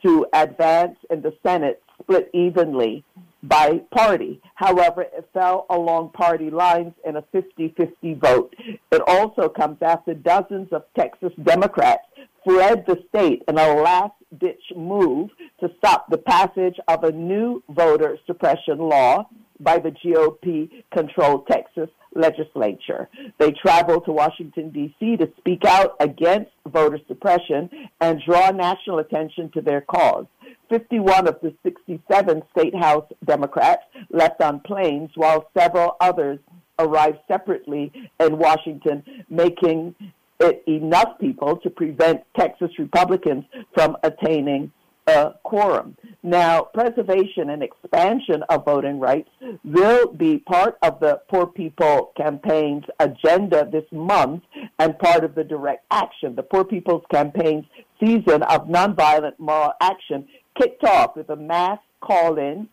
[0.04, 3.04] to advance and the Senate, split evenly
[3.44, 4.42] by party.
[4.56, 8.56] However, it fell along party lines in a 50-50 vote.
[8.92, 12.04] It also comes after dozens of Texas Democrats
[12.44, 15.30] fled the state in a last-ditch move
[15.60, 19.28] to stop the passage of a new voter suppression law
[19.60, 23.08] by the GOP-controlled Texas legislature.
[23.38, 25.18] They traveled to Washington, D.C.
[25.18, 27.70] to speak out against voter suppression
[28.02, 30.26] and draw national attention to their cause.
[30.70, 36.40] 51 of the 67 state house Democrats left on planes, while several others
[36.80, 39.96] arrived separately in Washington, making
[40.40, 43.44] it enough people to prevent Texas Republicans
[43.74, 44.72] from attaining
[45.08, 45.96] a quorum.
[46.24, 49.30] Now, preservation and expansion of voting rights
[49.64, 54.44] will be part of the Poor People Campaign's agenda this month
[54.80, 56.36] and part of the direct action.
[56.36, 57.66] The Poor People's Campaign's
[58.00, 60.28] season of nonviolent moral action
[60.60, 62.68] kicked off with a mass call-in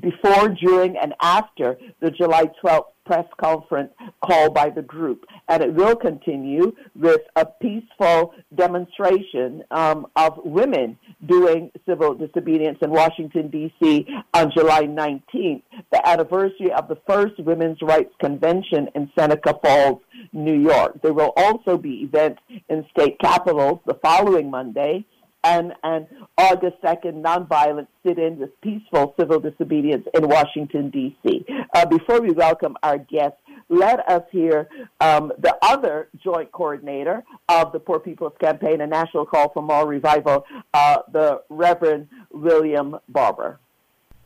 [0.00, 3.92] before, during, and after the July 12th press conference
[4.24, 5.26] called by the group.
[5.48, 12.90] And it will continue with a peaceful demonstration um, of women doing civil disobedience in
[12.90, 14.06] Washington, D.C.
[14.32, 20.00] on July 19th, the anniversary of the first Women's Rights Convention in Seneca Falls,
[20.32, 21.00] New York.
[21.02, 25.04] There will also be events in state capitals the following Monday
[25.44, 26.06] and, and
[26.38, 31.44] August 2nd nonviolent sit-in with peaceful civil disobedience in Washington, D.C.
[31.74, 33.38] Uh, before we welcome our guests,
[33.68, 34.68] let us hear
[35.00, 39.86] um, the other joint coordinator of the Poor People's Campaign, a national call for moral
[39.86, 43.60] revival, uh, the Reverend William Barber.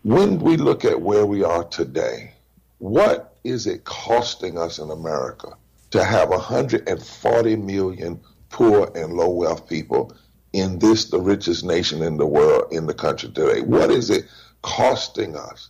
[0.03, 2.33] When we look at where we are today,
[2.79, 5.49] what is it costing us in America
[5.91, 10.13] to have 140 million poor and low wealth people
[10.53, 13.61] in this, the richest nation in the world, in the country today?
[13.61, 14.25] What is it
[14.63, 15.69] costing us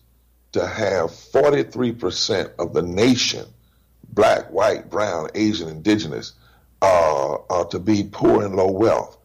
[0.53, 3.47] to have 43% of the nation,
[4.11, 6.33] black, white, brown, Asian, indigenous,
[6.81, 9.16] uh, uh, to be poor and low wealth?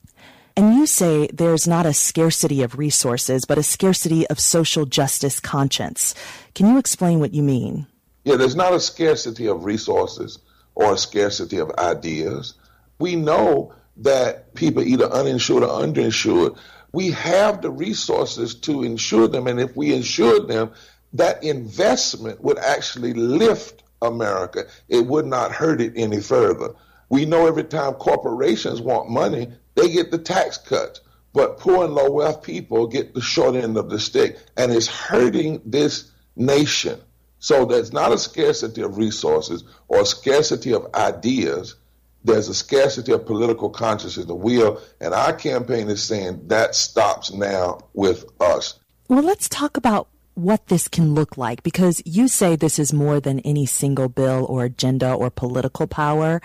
[0.56, 5.40] And you say there's not a scarcity of resources, but a scarcity of social justice
[5.40, 6.14] conscience.
[6.54, 7.88] Can you explain what you mean?
[8.24, 10.40] Yeah, there's not a scarcity of resources
[10.76, 12.54] or a scarcity of ideas.
[13.00, 16.58] We know that people either uninsured or underinsured.
[16.92, 20.72] We have the resources to insure them, and if we insure them,
[21.14, 24.66] that investment would actually lift America.
[24.90, 26.76] It would not hurt it any further.
[27.10, 31.02] We know every time corporations want money, they get the tax cuts.
[31.34, 34.88] But poor and low wealth people get the short end of the stick, and it's
[34.88, 37.00] hurting this nation.
[37.40, 41.76] So there's not a scarcity of resources or a scarcity of ideas
[42.24, 47.32] there's a scarcity of political consciousness and will, and our campaign is saying that stops
[47.32, 48.80] now with us.
[49.10, 53.20] Well, let's talk about what this can look like because you say this is more
[53.20, 56.42] than any single bill or agenda or political power.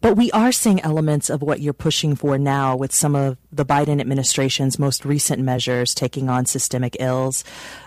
[0.00, 3.64] But we are seeing elements of what you're pushing for now with some of the
[3.64, 7.42] Biden administration's most recent measures taking on systemic ills.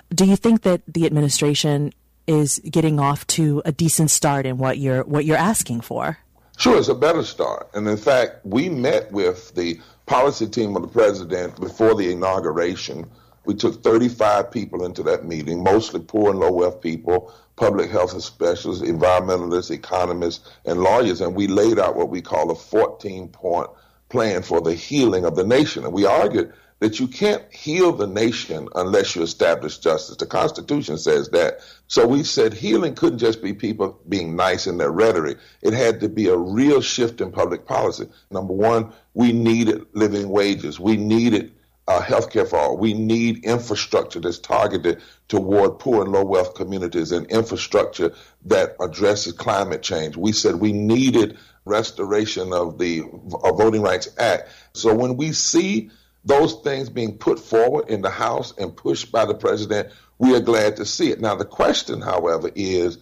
[0.10, 1.94] Do you think that the administration
[2.26, 6.18] is getting off to a decent start in what you're what you're asking for?
[6.58, 7.70] Sure, it's a better start.
[7.76, 13.08] And in fact, we met with the policy team of the president before the inauguration.
[13.46, 18.20] We took 35 people into that meeting, mostly poor and low wealth people, public health
[18.24, 23.70] specialists, environmentalists, economists, and lawyers, and we laid out what we call a 14 point
[24.10, 25.84] plan for the healing of the nation.
[25.84, 30.18] And we argued that you can't heal the nation unless you establish justice.
[30.18, 31.60] The Constitution says that.
[31.88, 35.40] So we said healing couldn't just be people being nice in their rhetoric.
[35.62, 38.08] It had to be a real shift in public policy.
[38.30, 40.80] Number one, we needed living wages.
[40.80, 41.54] We needed
[41.88, 42.78] uh, health care for all.
[42.78, 48.14] We need infrastructure that's targeted toward poor and low wealth communities and infrastructure
[48.46, 50.18] that addresses climate change.
[50.18, 54.50] We said we needed restoration of the Voting Rights Act.
[54.74, 55.90] So when we see
[56.28, 60.42] those things being put forward in the House and pushed by the president, we are
[60.42, 61.22] glad to see it.
[61.22, 62.98] Now, the question, however, is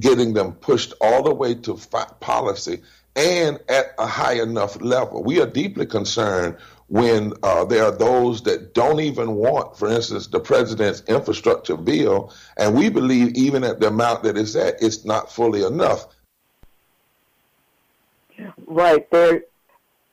[0.00, 1.78] getting them pushed all the way to
[2.20, 2.82] policy
[3.16, 5.22] and at a high enough level.
[5.22, 6.56] We are deeply concerned
[6.88, 12.32] when uh, there are those that don't even want, for instance, the president's infrastructure bill,
[12.56, 16.06] and we believe even at the amount that it's at, it's not fully enough.
[18.66, 19.42] Right there,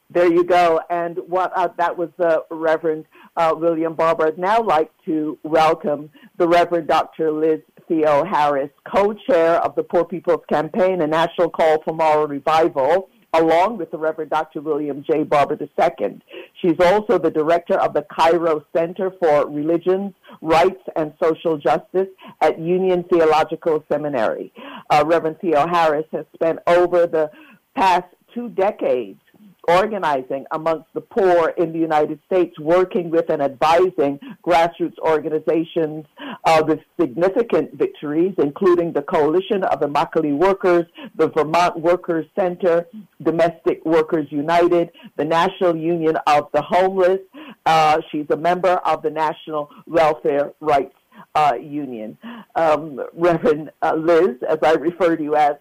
[0.10, 0.80] there you go.
[0.90, 4.28] And what uh, that was the Reverend uh, William Barber.
[4.28, 7.32] I'd now like to welcome the Reverend Dr.
[7.32, 13.78] Liz Theoharis, co-chair of the Poor People's Campaign, a national call for moral revival along
[13.78, 14.62] with the Reverend Dr.
[14.62, 15.24] William J.
[15.24, 16.22] Barber II.
[16.62, 22.08] She's also the director of the Kairos Center for Religions, Rights, and Social Justice
[22.42, 24.54] at Union Theological Seminary.
[24.90, 27.30] Uh, Reverend Theoharis has spent over the
[27.76, 29.20] past two decades
[29.68, 36.06] organizing amongst the poor in the United States, working with and advising grassroots organizations
[36.46, 40.86] uh, with significant victories, including the Coalition of Immokalee Workers,
[41.16, 42.88] the Vermont Workers Center,
[43.22, 47.20] Domestic Workers United, the National Union of the Homeless.
[47.66, 50.96] Uh, she's a member of the National Welfare Rights
[51.36, 52.18] uh, Union.
[52.56, 55.56] Um, Reverend uh, Liz, as I refer to you as,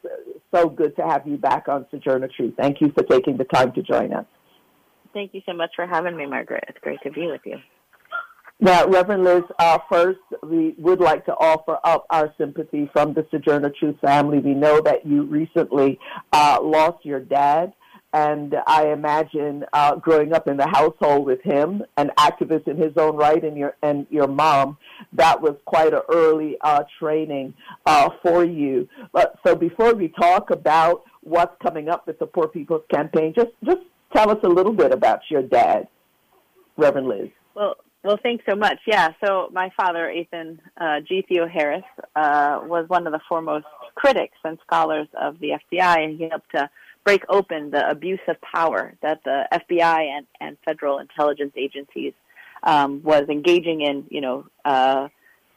[0.54, 2.54] so good to have you back on Sojourner Truth.
[2.56, 4.26] Thank you for taking the time to join us.
[5.12, 6.64] Thank you so much for having me, Margaret.
[6.68, 7.56] It's great to be with you.
[8.60, 13.26] Now, Reverend Liz, uh, first, we would like to offer up our sympathy from the
[13.30, 14.38] Sojourner Truth family.
[14.38, 15.98] We know that you recently
[16.32, 17.72] uh, lost your dad.
[18.12, 22.92] And I imagine uh, growing up in the household with him, an activist in his
[22.96, 24.78] own right, and your and your mom,
[25.12, 27.54] that was quite an early uh, training
[27.86, 28.88] uh, for you.
[29.12, 33.50] But so before we talk about what's coming up with the Poor People's Campaign, just
[33.64, 33.82] just
[34.14, 35.88] tell us a little bit about your dad,
[36.76, 37.28] Reverend Liz.
[37.54, 38.78] Well, well, thanks so much.
[38.86, 41.24] Yeah, so my father, Athan uh, G.
[41.30, 41.84] Theoharis,
[42.14, 43.64] uh, was one of the foremost
[43.94, 46.68] critics and scholars of the FBI, and he helped to
[47.04, 52.12] break open the abuse of power that the FBI and, and federal intelligence agencies
[52.64, 55.08] um, was engaging in, you know, uh,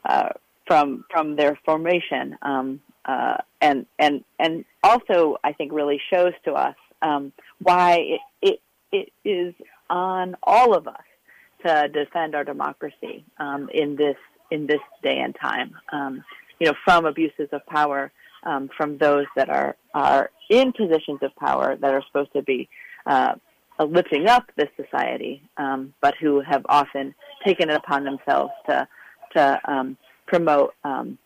[0.05, 0.30] uh,
[0.68, 6.53] from from their formation, um, uh, and and and also I think really shows to
[6.53, 9.53] us um, why it, it it is
[9.89, 11.03] on all of us
[11.66, 14.18] to defend our democracy um, in this
[14.51, 15.74] in this day and time.
[15.91, 16.24] Um,
[16.60, 18.12] you know, from abuses of power
[18.43, 22.70] um, from those that are are in positions of power that are supposed to be
[23.05, 23.36] uh,
[23.86, 27.13] lifting up this society, um, but who have often
[27.45, 28.88] taken it upon themselves to
[29.34, 31.17] to um, promote um,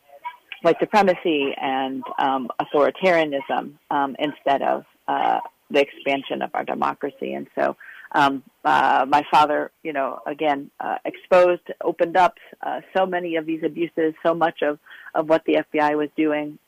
[0.62, 5.40] white supremacy and um, authoritarianism um, instead of uh,
[5.70, 7.32] the expansion of our democracy.
[7.32, 7.76] And so,
[8.12, 13.46] um, uh, my father, you know, again, uh, exposed, opened up uh, so many of
[13.46, 14.78] these abuses, so much of,
[15.14, 16.58] of what the FBI was doing.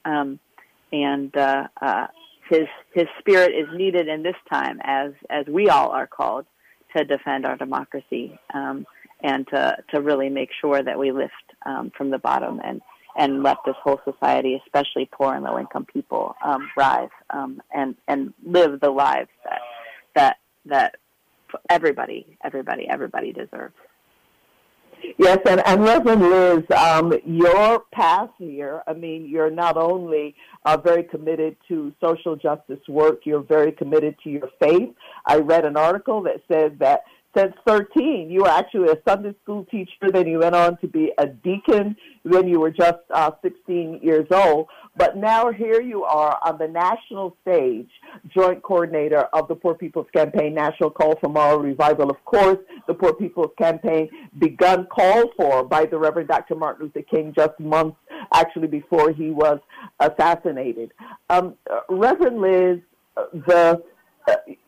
[0.94, 2.06] And uh, uh,
[2.48, 6.46] his his spirit is needed in this time, as as we all are called
[6.96, 8.86] to defend our democracy um,
[9.22, 11.32] and to to really make sure that we lift
[11.66, 12.80] um, from the bottom and
[13.16, 17.96] and let this whole society, especially poor and low income people, um, rise um, and
[18.08, 19.60] and live the lives that
[20.14, 20.36] that
[20.66, 20.96] that
[21.70, 23.74] everybody everybody everybody deserves.
[25.18, 30.34] Yes, and, and Reverend Liz, um, your path here, I mean, you're not only
[30.64, 34.94] uh, very committed to social justice work, you're very committed to your faith.
[35.26, 37.02] I read an article that said that
[37.36, 41.12] since 13, you were actually a Sunday school teacher, then you went on to be
[41.18, 44.66] a deacon, when you were just uh, 16 years old.
[44.96, 47.90] But now here you are on the national stage,
[48.34, 52.10] joint coordinator of the Poor People's Campaign National Call for Moral Revival.
[52.10, 54.08] Of course, the Poor People's Campaign
[54.38, 56.54] begun called for by the Reverend Dr.
[56.54, 57.96] Martin Luther King just months
[58.32, 59.58] actually before he was
[60.00, 60.92] assassinated.
[61.28, 61.54] Um,
[61.88, 62.78] Reverend Liz,
[63.46, 63.76] the uh,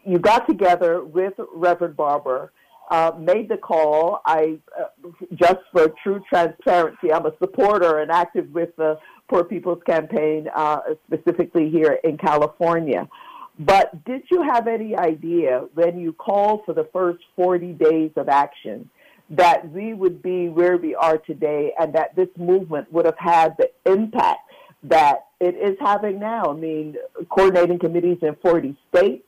[0.04, 2.52] you got together with Reverend Barber
[2.90, 4.20] uh, made the call.
[4.24, 8.98] I, uh, just for true transparency, I'm a supporter and active with the
[9.28, 13.09] Poor People's Campaign, uh, specifically here in California.
[13.59, 18.28] But did you have any idea when you called for the first 40 days of
[18.28, 18.88] action
[19.30, 23.57] that we would be where we are today and that this movement would have had
[23.57, 24.50] the impact
[24.84, 26.50] that it is having now?
[26.50, 26.96] I mean,
[27.30, 29.26] coordinating committees in 40 states.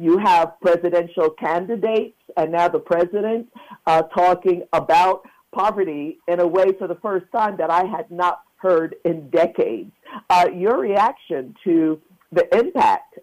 [0.00, 3.48] You have presidential candidates and now the president
[3.86, 8.40] uh, talking about poverty in a way for the first time that I had not
[8.56, 9.92] heard in decades.
[10.30, 12.00] Uh, your reaction to
[12.32, 13.18] the impact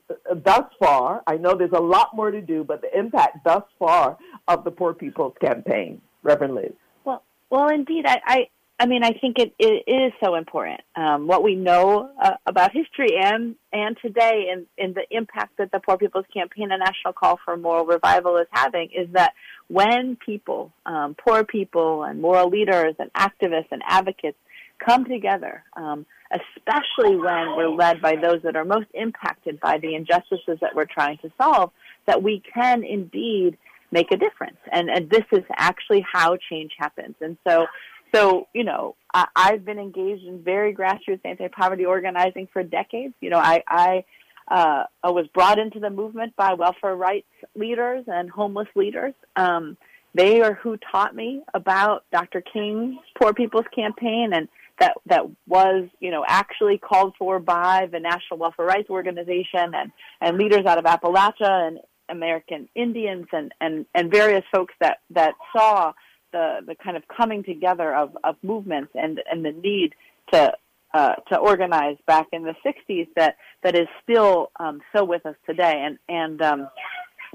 [0.46, 4.16] thus far, I know there's a lot more to do, but the impact thus far
[4.48, 6.74] of the Poor People's Campaign, Reverend Liz.
[7.06, 8.48] Well, well, indeed, I, I,
[8.80, 10.82] I mean, I think it, it is so important.
[10.96, 15.72] Um, what we know uh, about history and and today, and, and the impact that
[15.72, 19.34] the Poor People's Campaign, a national call for moral revival, is having, is that
[19.68, 24.38] when people, um, poor people, and moral leaders, and activists and advocates
[24.86, 29.96] come together, um, especially when we're led by those that are most impacted by the
[29.96, 31.72] injustices that we're trying to solve,
[32.06, 33.58] that we can indeed
[33.92, 34.58] make a difference.
[34.72, 37.16] And, and this is actually how change happens.
[37.22, 37.66] And so,
[38.14, 43.14] so you know, I, I've been engaged in very grassroots anti-poverty organizing for decades.
[43.22, 44.06] You know, I, I
[44.50, 49.14] uh, I was brought into the movement by welfare rights leaders and homeless leaders.
[49.36, 49.78] Um,
[50.14, 52.42] they are who taught me about Dr.
[52.42, 54.48] King's Poor People's Campaign and
[54.80, 59.92] that that was you know actually called for by the National Welfare Rights Organization and
[60.22, 61.80] and leaders out of Appalachia and
[62.10, 65.94] American Indians and and and various folks that that saw
[66.32, 69.94] the the kind of coming together of of movements and and the need
[70.34, 70.54] to
[70.94, 75.36] uh, to organize back in the 60s that that is still um, so with us
[75.46, 75.84] today.
[75.86, 76.70] And and um,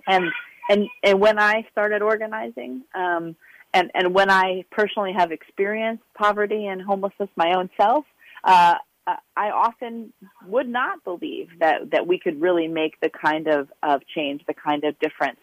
[0.07, 0.25] and
[0.69, 3.37] and and when I started organizing um,
[3.75, 8.05] and and when I personally have experienced poverty and homelessness my own self,
[8.45, 8.75] uh,
[9.07, 10.13] I often
[10.47, 14.55] would not believe that that we could really make the kind of of change, the
[14.55, 15.41] kind of difference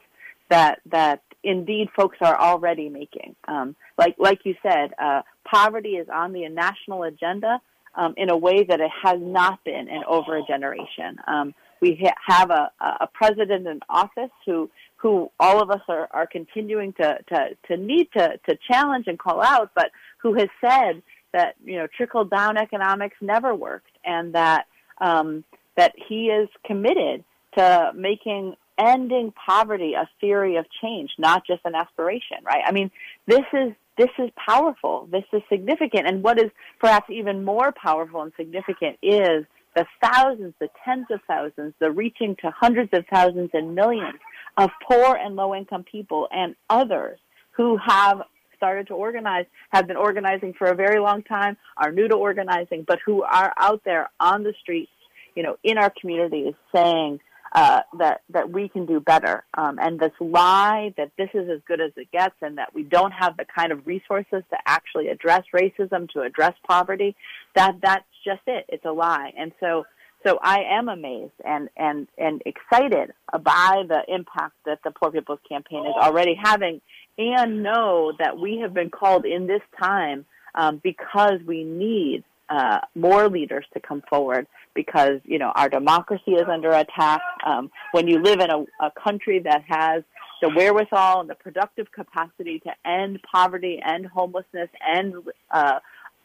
[0.49, 3.35] that that indeed folks are already making.
[3.47, 7.61] Um, like like you said, uh, poverty is on the national agenda
[7.95, 11.17] um, in a way that it has not been in over a generation.
[11.27, 14.69] Um, we ha- have a, a president in office who
[14.99, 19.17] who all of us are, are continuing to, to, to need to, to challenge and
[19.17, 24.35] call out, but who has said that, you know, trickle down economics never worked and
[24.35, 24.65] that,
[24.99, 25.45] um,
[25.77, 27.23] that he is committed
[27.57, 32.63] to making ending poverty a theory of change, not just an aspiration, right?
[32.65, 32.91] I mean,
[33.27, 35.09] this is this is powerful.
[35.11, 36.07] This is significant.
[36.07, 36.49] And what is
[36.79, 42.37] perhaps even more powerful and significant is the thousands, the tens of thousands, the reaching
[42.41, 44.17] to hundreds of thousands and millions
[44.57, 47.19] of poor and low income people and others
[47.51, 48.21] who have
[48.55, 52.83] started to organize, have been organizing for a very long time, are new to organizing,
[52.87, 54.91] but who are out there on the streets,
[55.35, 57.19] you know, in our communities saying
[57.51, 59.43] uh, that that we can do better.
[59.53, 62.83] Um, and this lie that this is as good as it gets, and that we
[62.83, 67.15] don't have the kind of resources to actually address racism, to address poverty,
[67.55, 68.65] that that's just it.
[68.69, 69.33] It's a lie.
[69.37, 69.85] And so
[70.25, 75.39] so I am amazed and, and, and excited by the impact that the Poor People's
[75.47, 76.81] Campaign is already having
[77.17, 80.25] and know that we have been called in this time
[80.55, 86.31] um, because we need uh, more leaders to come forward because, you know, our democracy
[86.31, 87.21] is under attack.
[87.45, 90.03] Um, when you live in a, a country that has
[90.41, 95.15] the wherewithal and the productive capacity to end poverty, end homelessness, end
[95.51, 95.79] uh,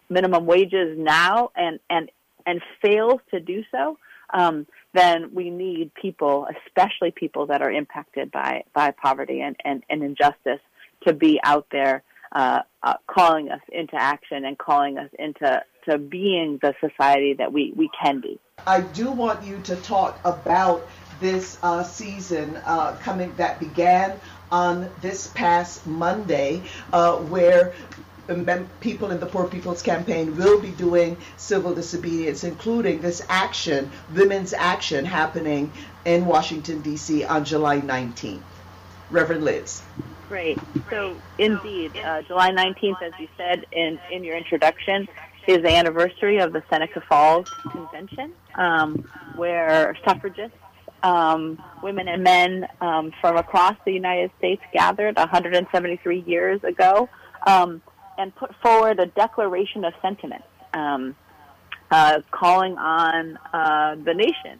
[0.08, 2.10] minimum wages now and, and
[2.46, 3.98] and fails to do so,
[4.32, 9.82] um, then we need people, especially people that are impacted by, by poverty and, and,
[9.88, 10.60] and injustice,
[11.06, 12.02] to be out there
[12.34, 17.52] uh, uh, calling us into action and calling us into to being the society that
[17.52, 18.38] we, we can be.
[18.66, 20.88] I do want you to talk about
[21.20, 24.18] this uh, season uh, coming that began
[24.50, 26.62] on this past Monday,
[26.92, 27.74] uh, where
[28.80, 34.54] people in the Poor People's Campaign will be doing civil disobedience, including this action, women's
[34.54, 35.70] action, happening
[36.06, 37.24] in Washington, D.C.
[37.24, 38.40] on July 19th.
[39.10, 39.82] Reverend Liz.
[40.28, 40.58] Great.
[40.90, 45.08] So, indeed, uh, July 19th, as you said in, in your introduction,
[45.46, 50.56] is the anniversary of the Seneca Falls Convention, um, where suffragists,
[51.02, 57.08] um, women and men um, from across the United States gathered 173 years ago.
[57.46, 57.82] Um,
[58.16, 61.16] and put forward a declaration of sentiments um,
[61.90, 64.58] uh, calling on uh, the nation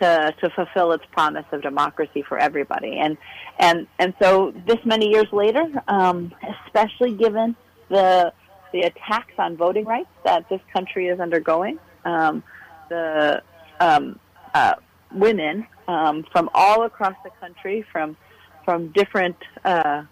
[0.00, 2.98] to, to fulfill its promise of democracy for everybody.
[2.98, 3.16] And
[3.58, 6.32] and and so this many years later, um,
[6.66, 7.56] especially given
[7.88, 8.32] the
[8.72, 12.42] the attacks on voting rights that this country is undergoing, um,
[12.88, 13.42] the
[13.80, 14.18] um,
[14.54, 14.74] uh,
[15.12, 18.16] women um, from all across the country, from
[18.64, 20.02] from different uh,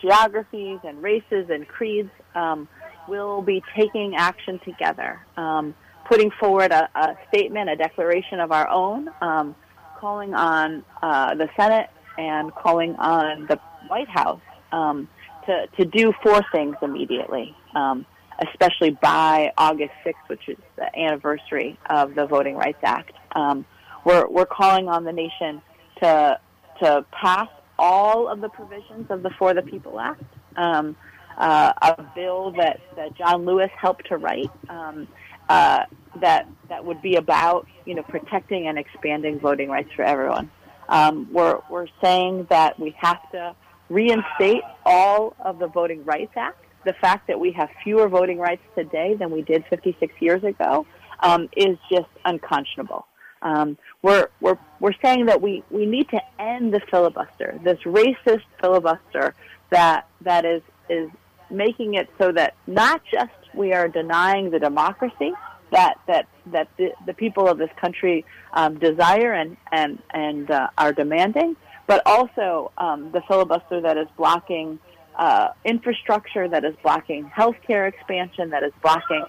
[0.00, 2.68] geographies and races and creeds, um,
[3.08, 5.24] will be taking action together.
[5.36, 5.74] Um,
[6.08, 9.54] putting forward a, a, statement, a declaration of our own, um,
[9.98, 11.88] calling on uh, the Senate
[12.18, 14.40] and calling on the White House
[14.72, 15.08] um,
[15.46, 18.06] to, to do four things immediately, um,
[18.48, 23.12] especially by August 6th, which is the anniversary of the Voting Rights Act.
[23.32, 23.64] Um,
[24.04, 25.62] we're, we're calling on the nation
[26.02, 26.38] to,
[26.82, 27.48] to pass
[27.78, 30.22] all of the provisions of the For the People Act,
[30.56, 30.96] um,
[31.36, 34.50] uh, a bill that, that John Lewis helped to write.
[34.68, 35.08] Um,
[35.48, 35.84] uh,
[36.20, 40.50] that that would be about you know protecting and expanding voting rights for everyone.
[40.88, 43.54] Um, we're we're saying that we have to
[43.88, 46.58] reinstate all of the Voting Rights Act.
[46.84, 50.86] The fact that we have fewer voting rights today than we did 56 years ago
[51.20, 53.06] um, is just unconscionable.
[53.42, 58.44] Um, we're we're we're saying that we, we need to end the filibuster, this racist
[58.60, 59.34] filibuster
[59.70, 61.10] that that is is
[61.50, 65.32] making it so that not just we are denying the democracy
[65.70, 70.68] that that that the, the people of this country um, desire and and and uh,
[70.78, 74.78] are demanding, but also um, the filibuster that is blocking
[75.16, 79.24] uh, infrastructure, that is blocking healthcare expansion, that is blocking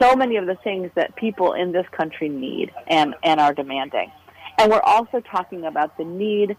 [0.00, 4.10] so many of the things that people in this country need and and are demanding.
[4.58, 6.56] And we're also talking about the need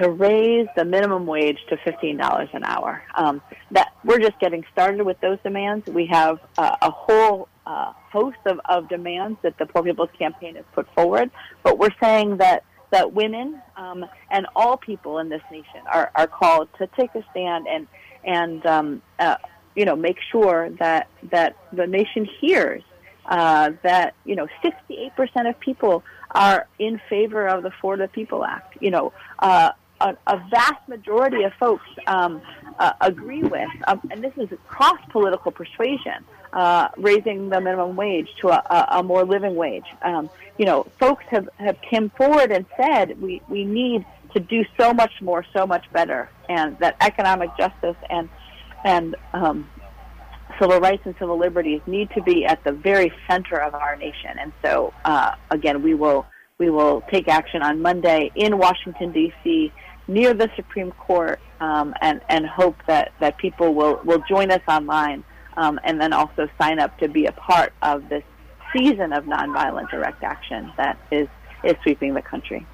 [0.00, 3.02] to raise the minimum wage to $15 an hour.
[3.14, 5.86] Um, that we're just getting started with those demands.
[5.86, 10.56] We have uh, a whole uh, host of, of demands that the Poor People's Campaign
[10.56, 11.30] has put forward,
[11.62, 16.26] but we're saying that that women um, and all people in this nation are, are
[16.26, 17.86] called to take a stand and
[18.24, 19.36] and um, uh,
[19.76, 22.82] you know make sure that that the nation hears
[23.26, 28.44] uh, that you know 68% of people are in favor of the For the People
[28.44, 28.76] Act.
[28.80, 29.70] You know, uh,
[30.00, 32.40] a, a vast majority of folks um,
[32.78, 38.28] uh, agree with, um, and this is cross political persuasion, uh, raising the minimum wage
[38.40, 39.84] to a, a, a more living wage.
[40.02, 44.64] Um, you know, folks have, have come forward and said we, we need to do
[44.78, 48.28] so much more, so much better, and that economic justice and
[48.82, 49.68] and um,
[50.58, 54.38] civil rights and civil liberties need to be at the very center of our nation.
[54.38, 56.24] And so, uh, again, we will
[56.58, 59.72] we will take action on Monday in Washington D.C
[60.10, 64.62] near the Supreme Court um, and, and hope that, that people will, will join us
[64.66, 65.22] online
[65.56, 68.24] um, and then also sign up to be a part of this
[68.72, 71.28] season of nonviolent direct action that is,
[71.62, 72.66] is sweeping the country.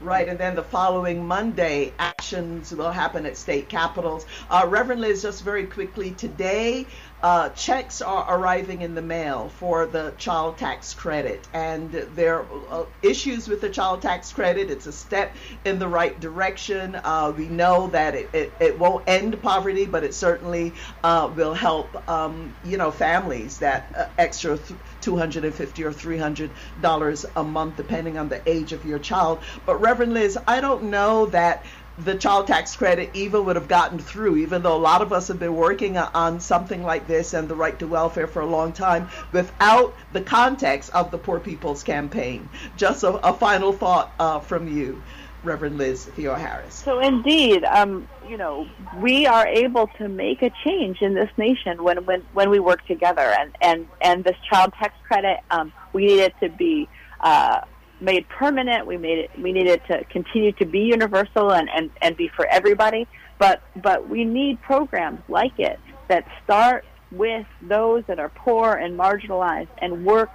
[0.00, 4.26] Right, and then the following Monday, actions will happen at state capitals.
[4.48, 6.86] Uh, Reverend Liz, just very quickly, today
[7.22, 12.82] uh, checks are arriving in the mail for the child tax credit, and there are
[12.82, 14.70] uh, issues with the child tax credit.
[14.70, 16.94] It's a step in the right direction.
[16.94, 21.54] Uh, we know that it, it, it, won't end poverty, but it certainly uh, will
[21.54, 26.50] help, um, you know, families that uh, extra th- 250 or 300
[26.80, 29.42] dollars a month, depending on the age of your child.
[29.66, 31.66] But Reverend Liz, I don't know that
[32.04, 35.28] the child tax credit even would have gotten through, even though a lot of us
[35.28, 38.72] have been working on something like this and the right to welfare for a long
[38.72, 42.48] time without the context of the Poor People's Campaign.
[42.76, 45.02] Just a, a final thought uh, from you.
[45.42, 46.72] Reverend Liz Theoharis.
[46.72, 48.66] So indeed, um, you know,
[48.98, 52.84] we are able to make a change in this nation when when, when we work
[52.86, 56.90] together, and and and this child tax credit, um, we need it to be
[57.20, 57.62] uh,
[58.00, 58.86] made permanent.
[58.86, 59.30] We made it.
[59.38, 63.06] We need it to continue to be universal and, and, and be for everybody.
[63.38, 65.78] But but we need programs like it
[66.08, 70.30] that start with those that are poor and marginalized and work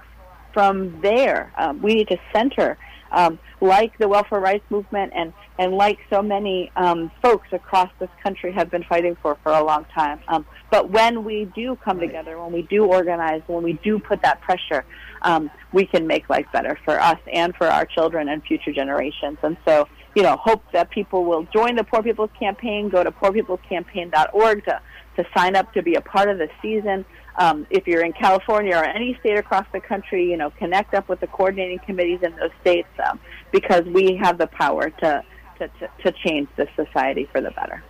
[0.53, 1.53] from there.
[1.57, 2.77] Um, we need to center,
[3.11, 8.09] um, like the welfare rights movement and, and like so many um, folks across this
[8.21, 10.19] country have been fighting for for a long time.
[10.27, 14.21] Um, but when we do come together, when we do organize, when we do put
[14.23, 14.85] that pressure,
[15.21, 19.37] um, we can make life better for us and for our children and future generations.
[19.41, 22.89] And so, you know, hope that people will join the Poor People's Campaign.
[22.89, 24.81] Go to poorpeoplescampaign.org to,
[25.17, 27.05] to sign up to be a part of the season.
[27.37, 31.09] Um, if you're in California or any state across the country, you know, connect up
[31.09, 33.19] with the coordinating committees in those states um,
[33.51, 35.23] because we have the power to,
[35.59, 37.83] to, to, to change this society for the better.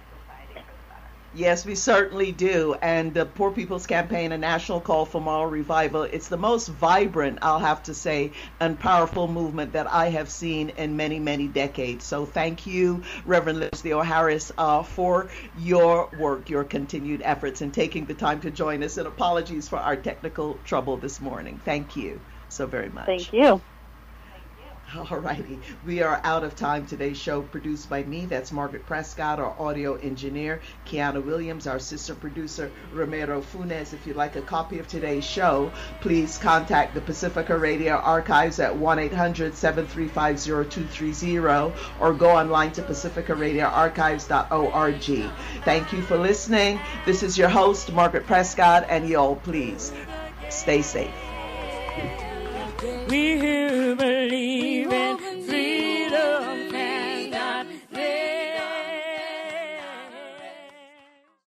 [1.35, 2.75] Yes, we certainly do.
[2.81, 7.39] And the Poor People's Campaign, a national call for moral revival, it's the most vibrant,
[7.41, 8.31] I'll have to say,
[8.61, 12.05] and powerful movement that I have seen in many, many decades.
[12.05, 18.05] So thank you, Reverend Liz Theoharis, uh, for your work, your continued efforts, and taking
[18.05, 18.95] the time to join us.
[18.95, 21.59] And apologies for our technical trouble this morning.
[21.59, 23.07] Thank you so very much.
[23.07, 23.61] Thank you.
[25.11, 25.59] All righty.
[25.85, 26.85] We are out of time.
[26.85, 28.25] Today's show produced by me.
[28.25, 30.61] That's Margaret Prescott, our audio engineer.
[30.85, 32.71] Kiana Williams, our sister producer.
[32.93, 33.93] Romero Funes.
[33.93, 35.71] If you'd like a copy of today's show,
[36.01, 45.31] please contact the Pacifica Radio Archives at 1-800-735-0230 or go online to pacificaradioarchives.org.
[45.65, 46.79] Thank you for listening.
[47.05, 49.91] This is your host, Margaret Prescott, and y'all please
[50.49, 51.11] stay safe.
[53.09, 55.17] We who believe in
[55.47, 57.67] freedom and love.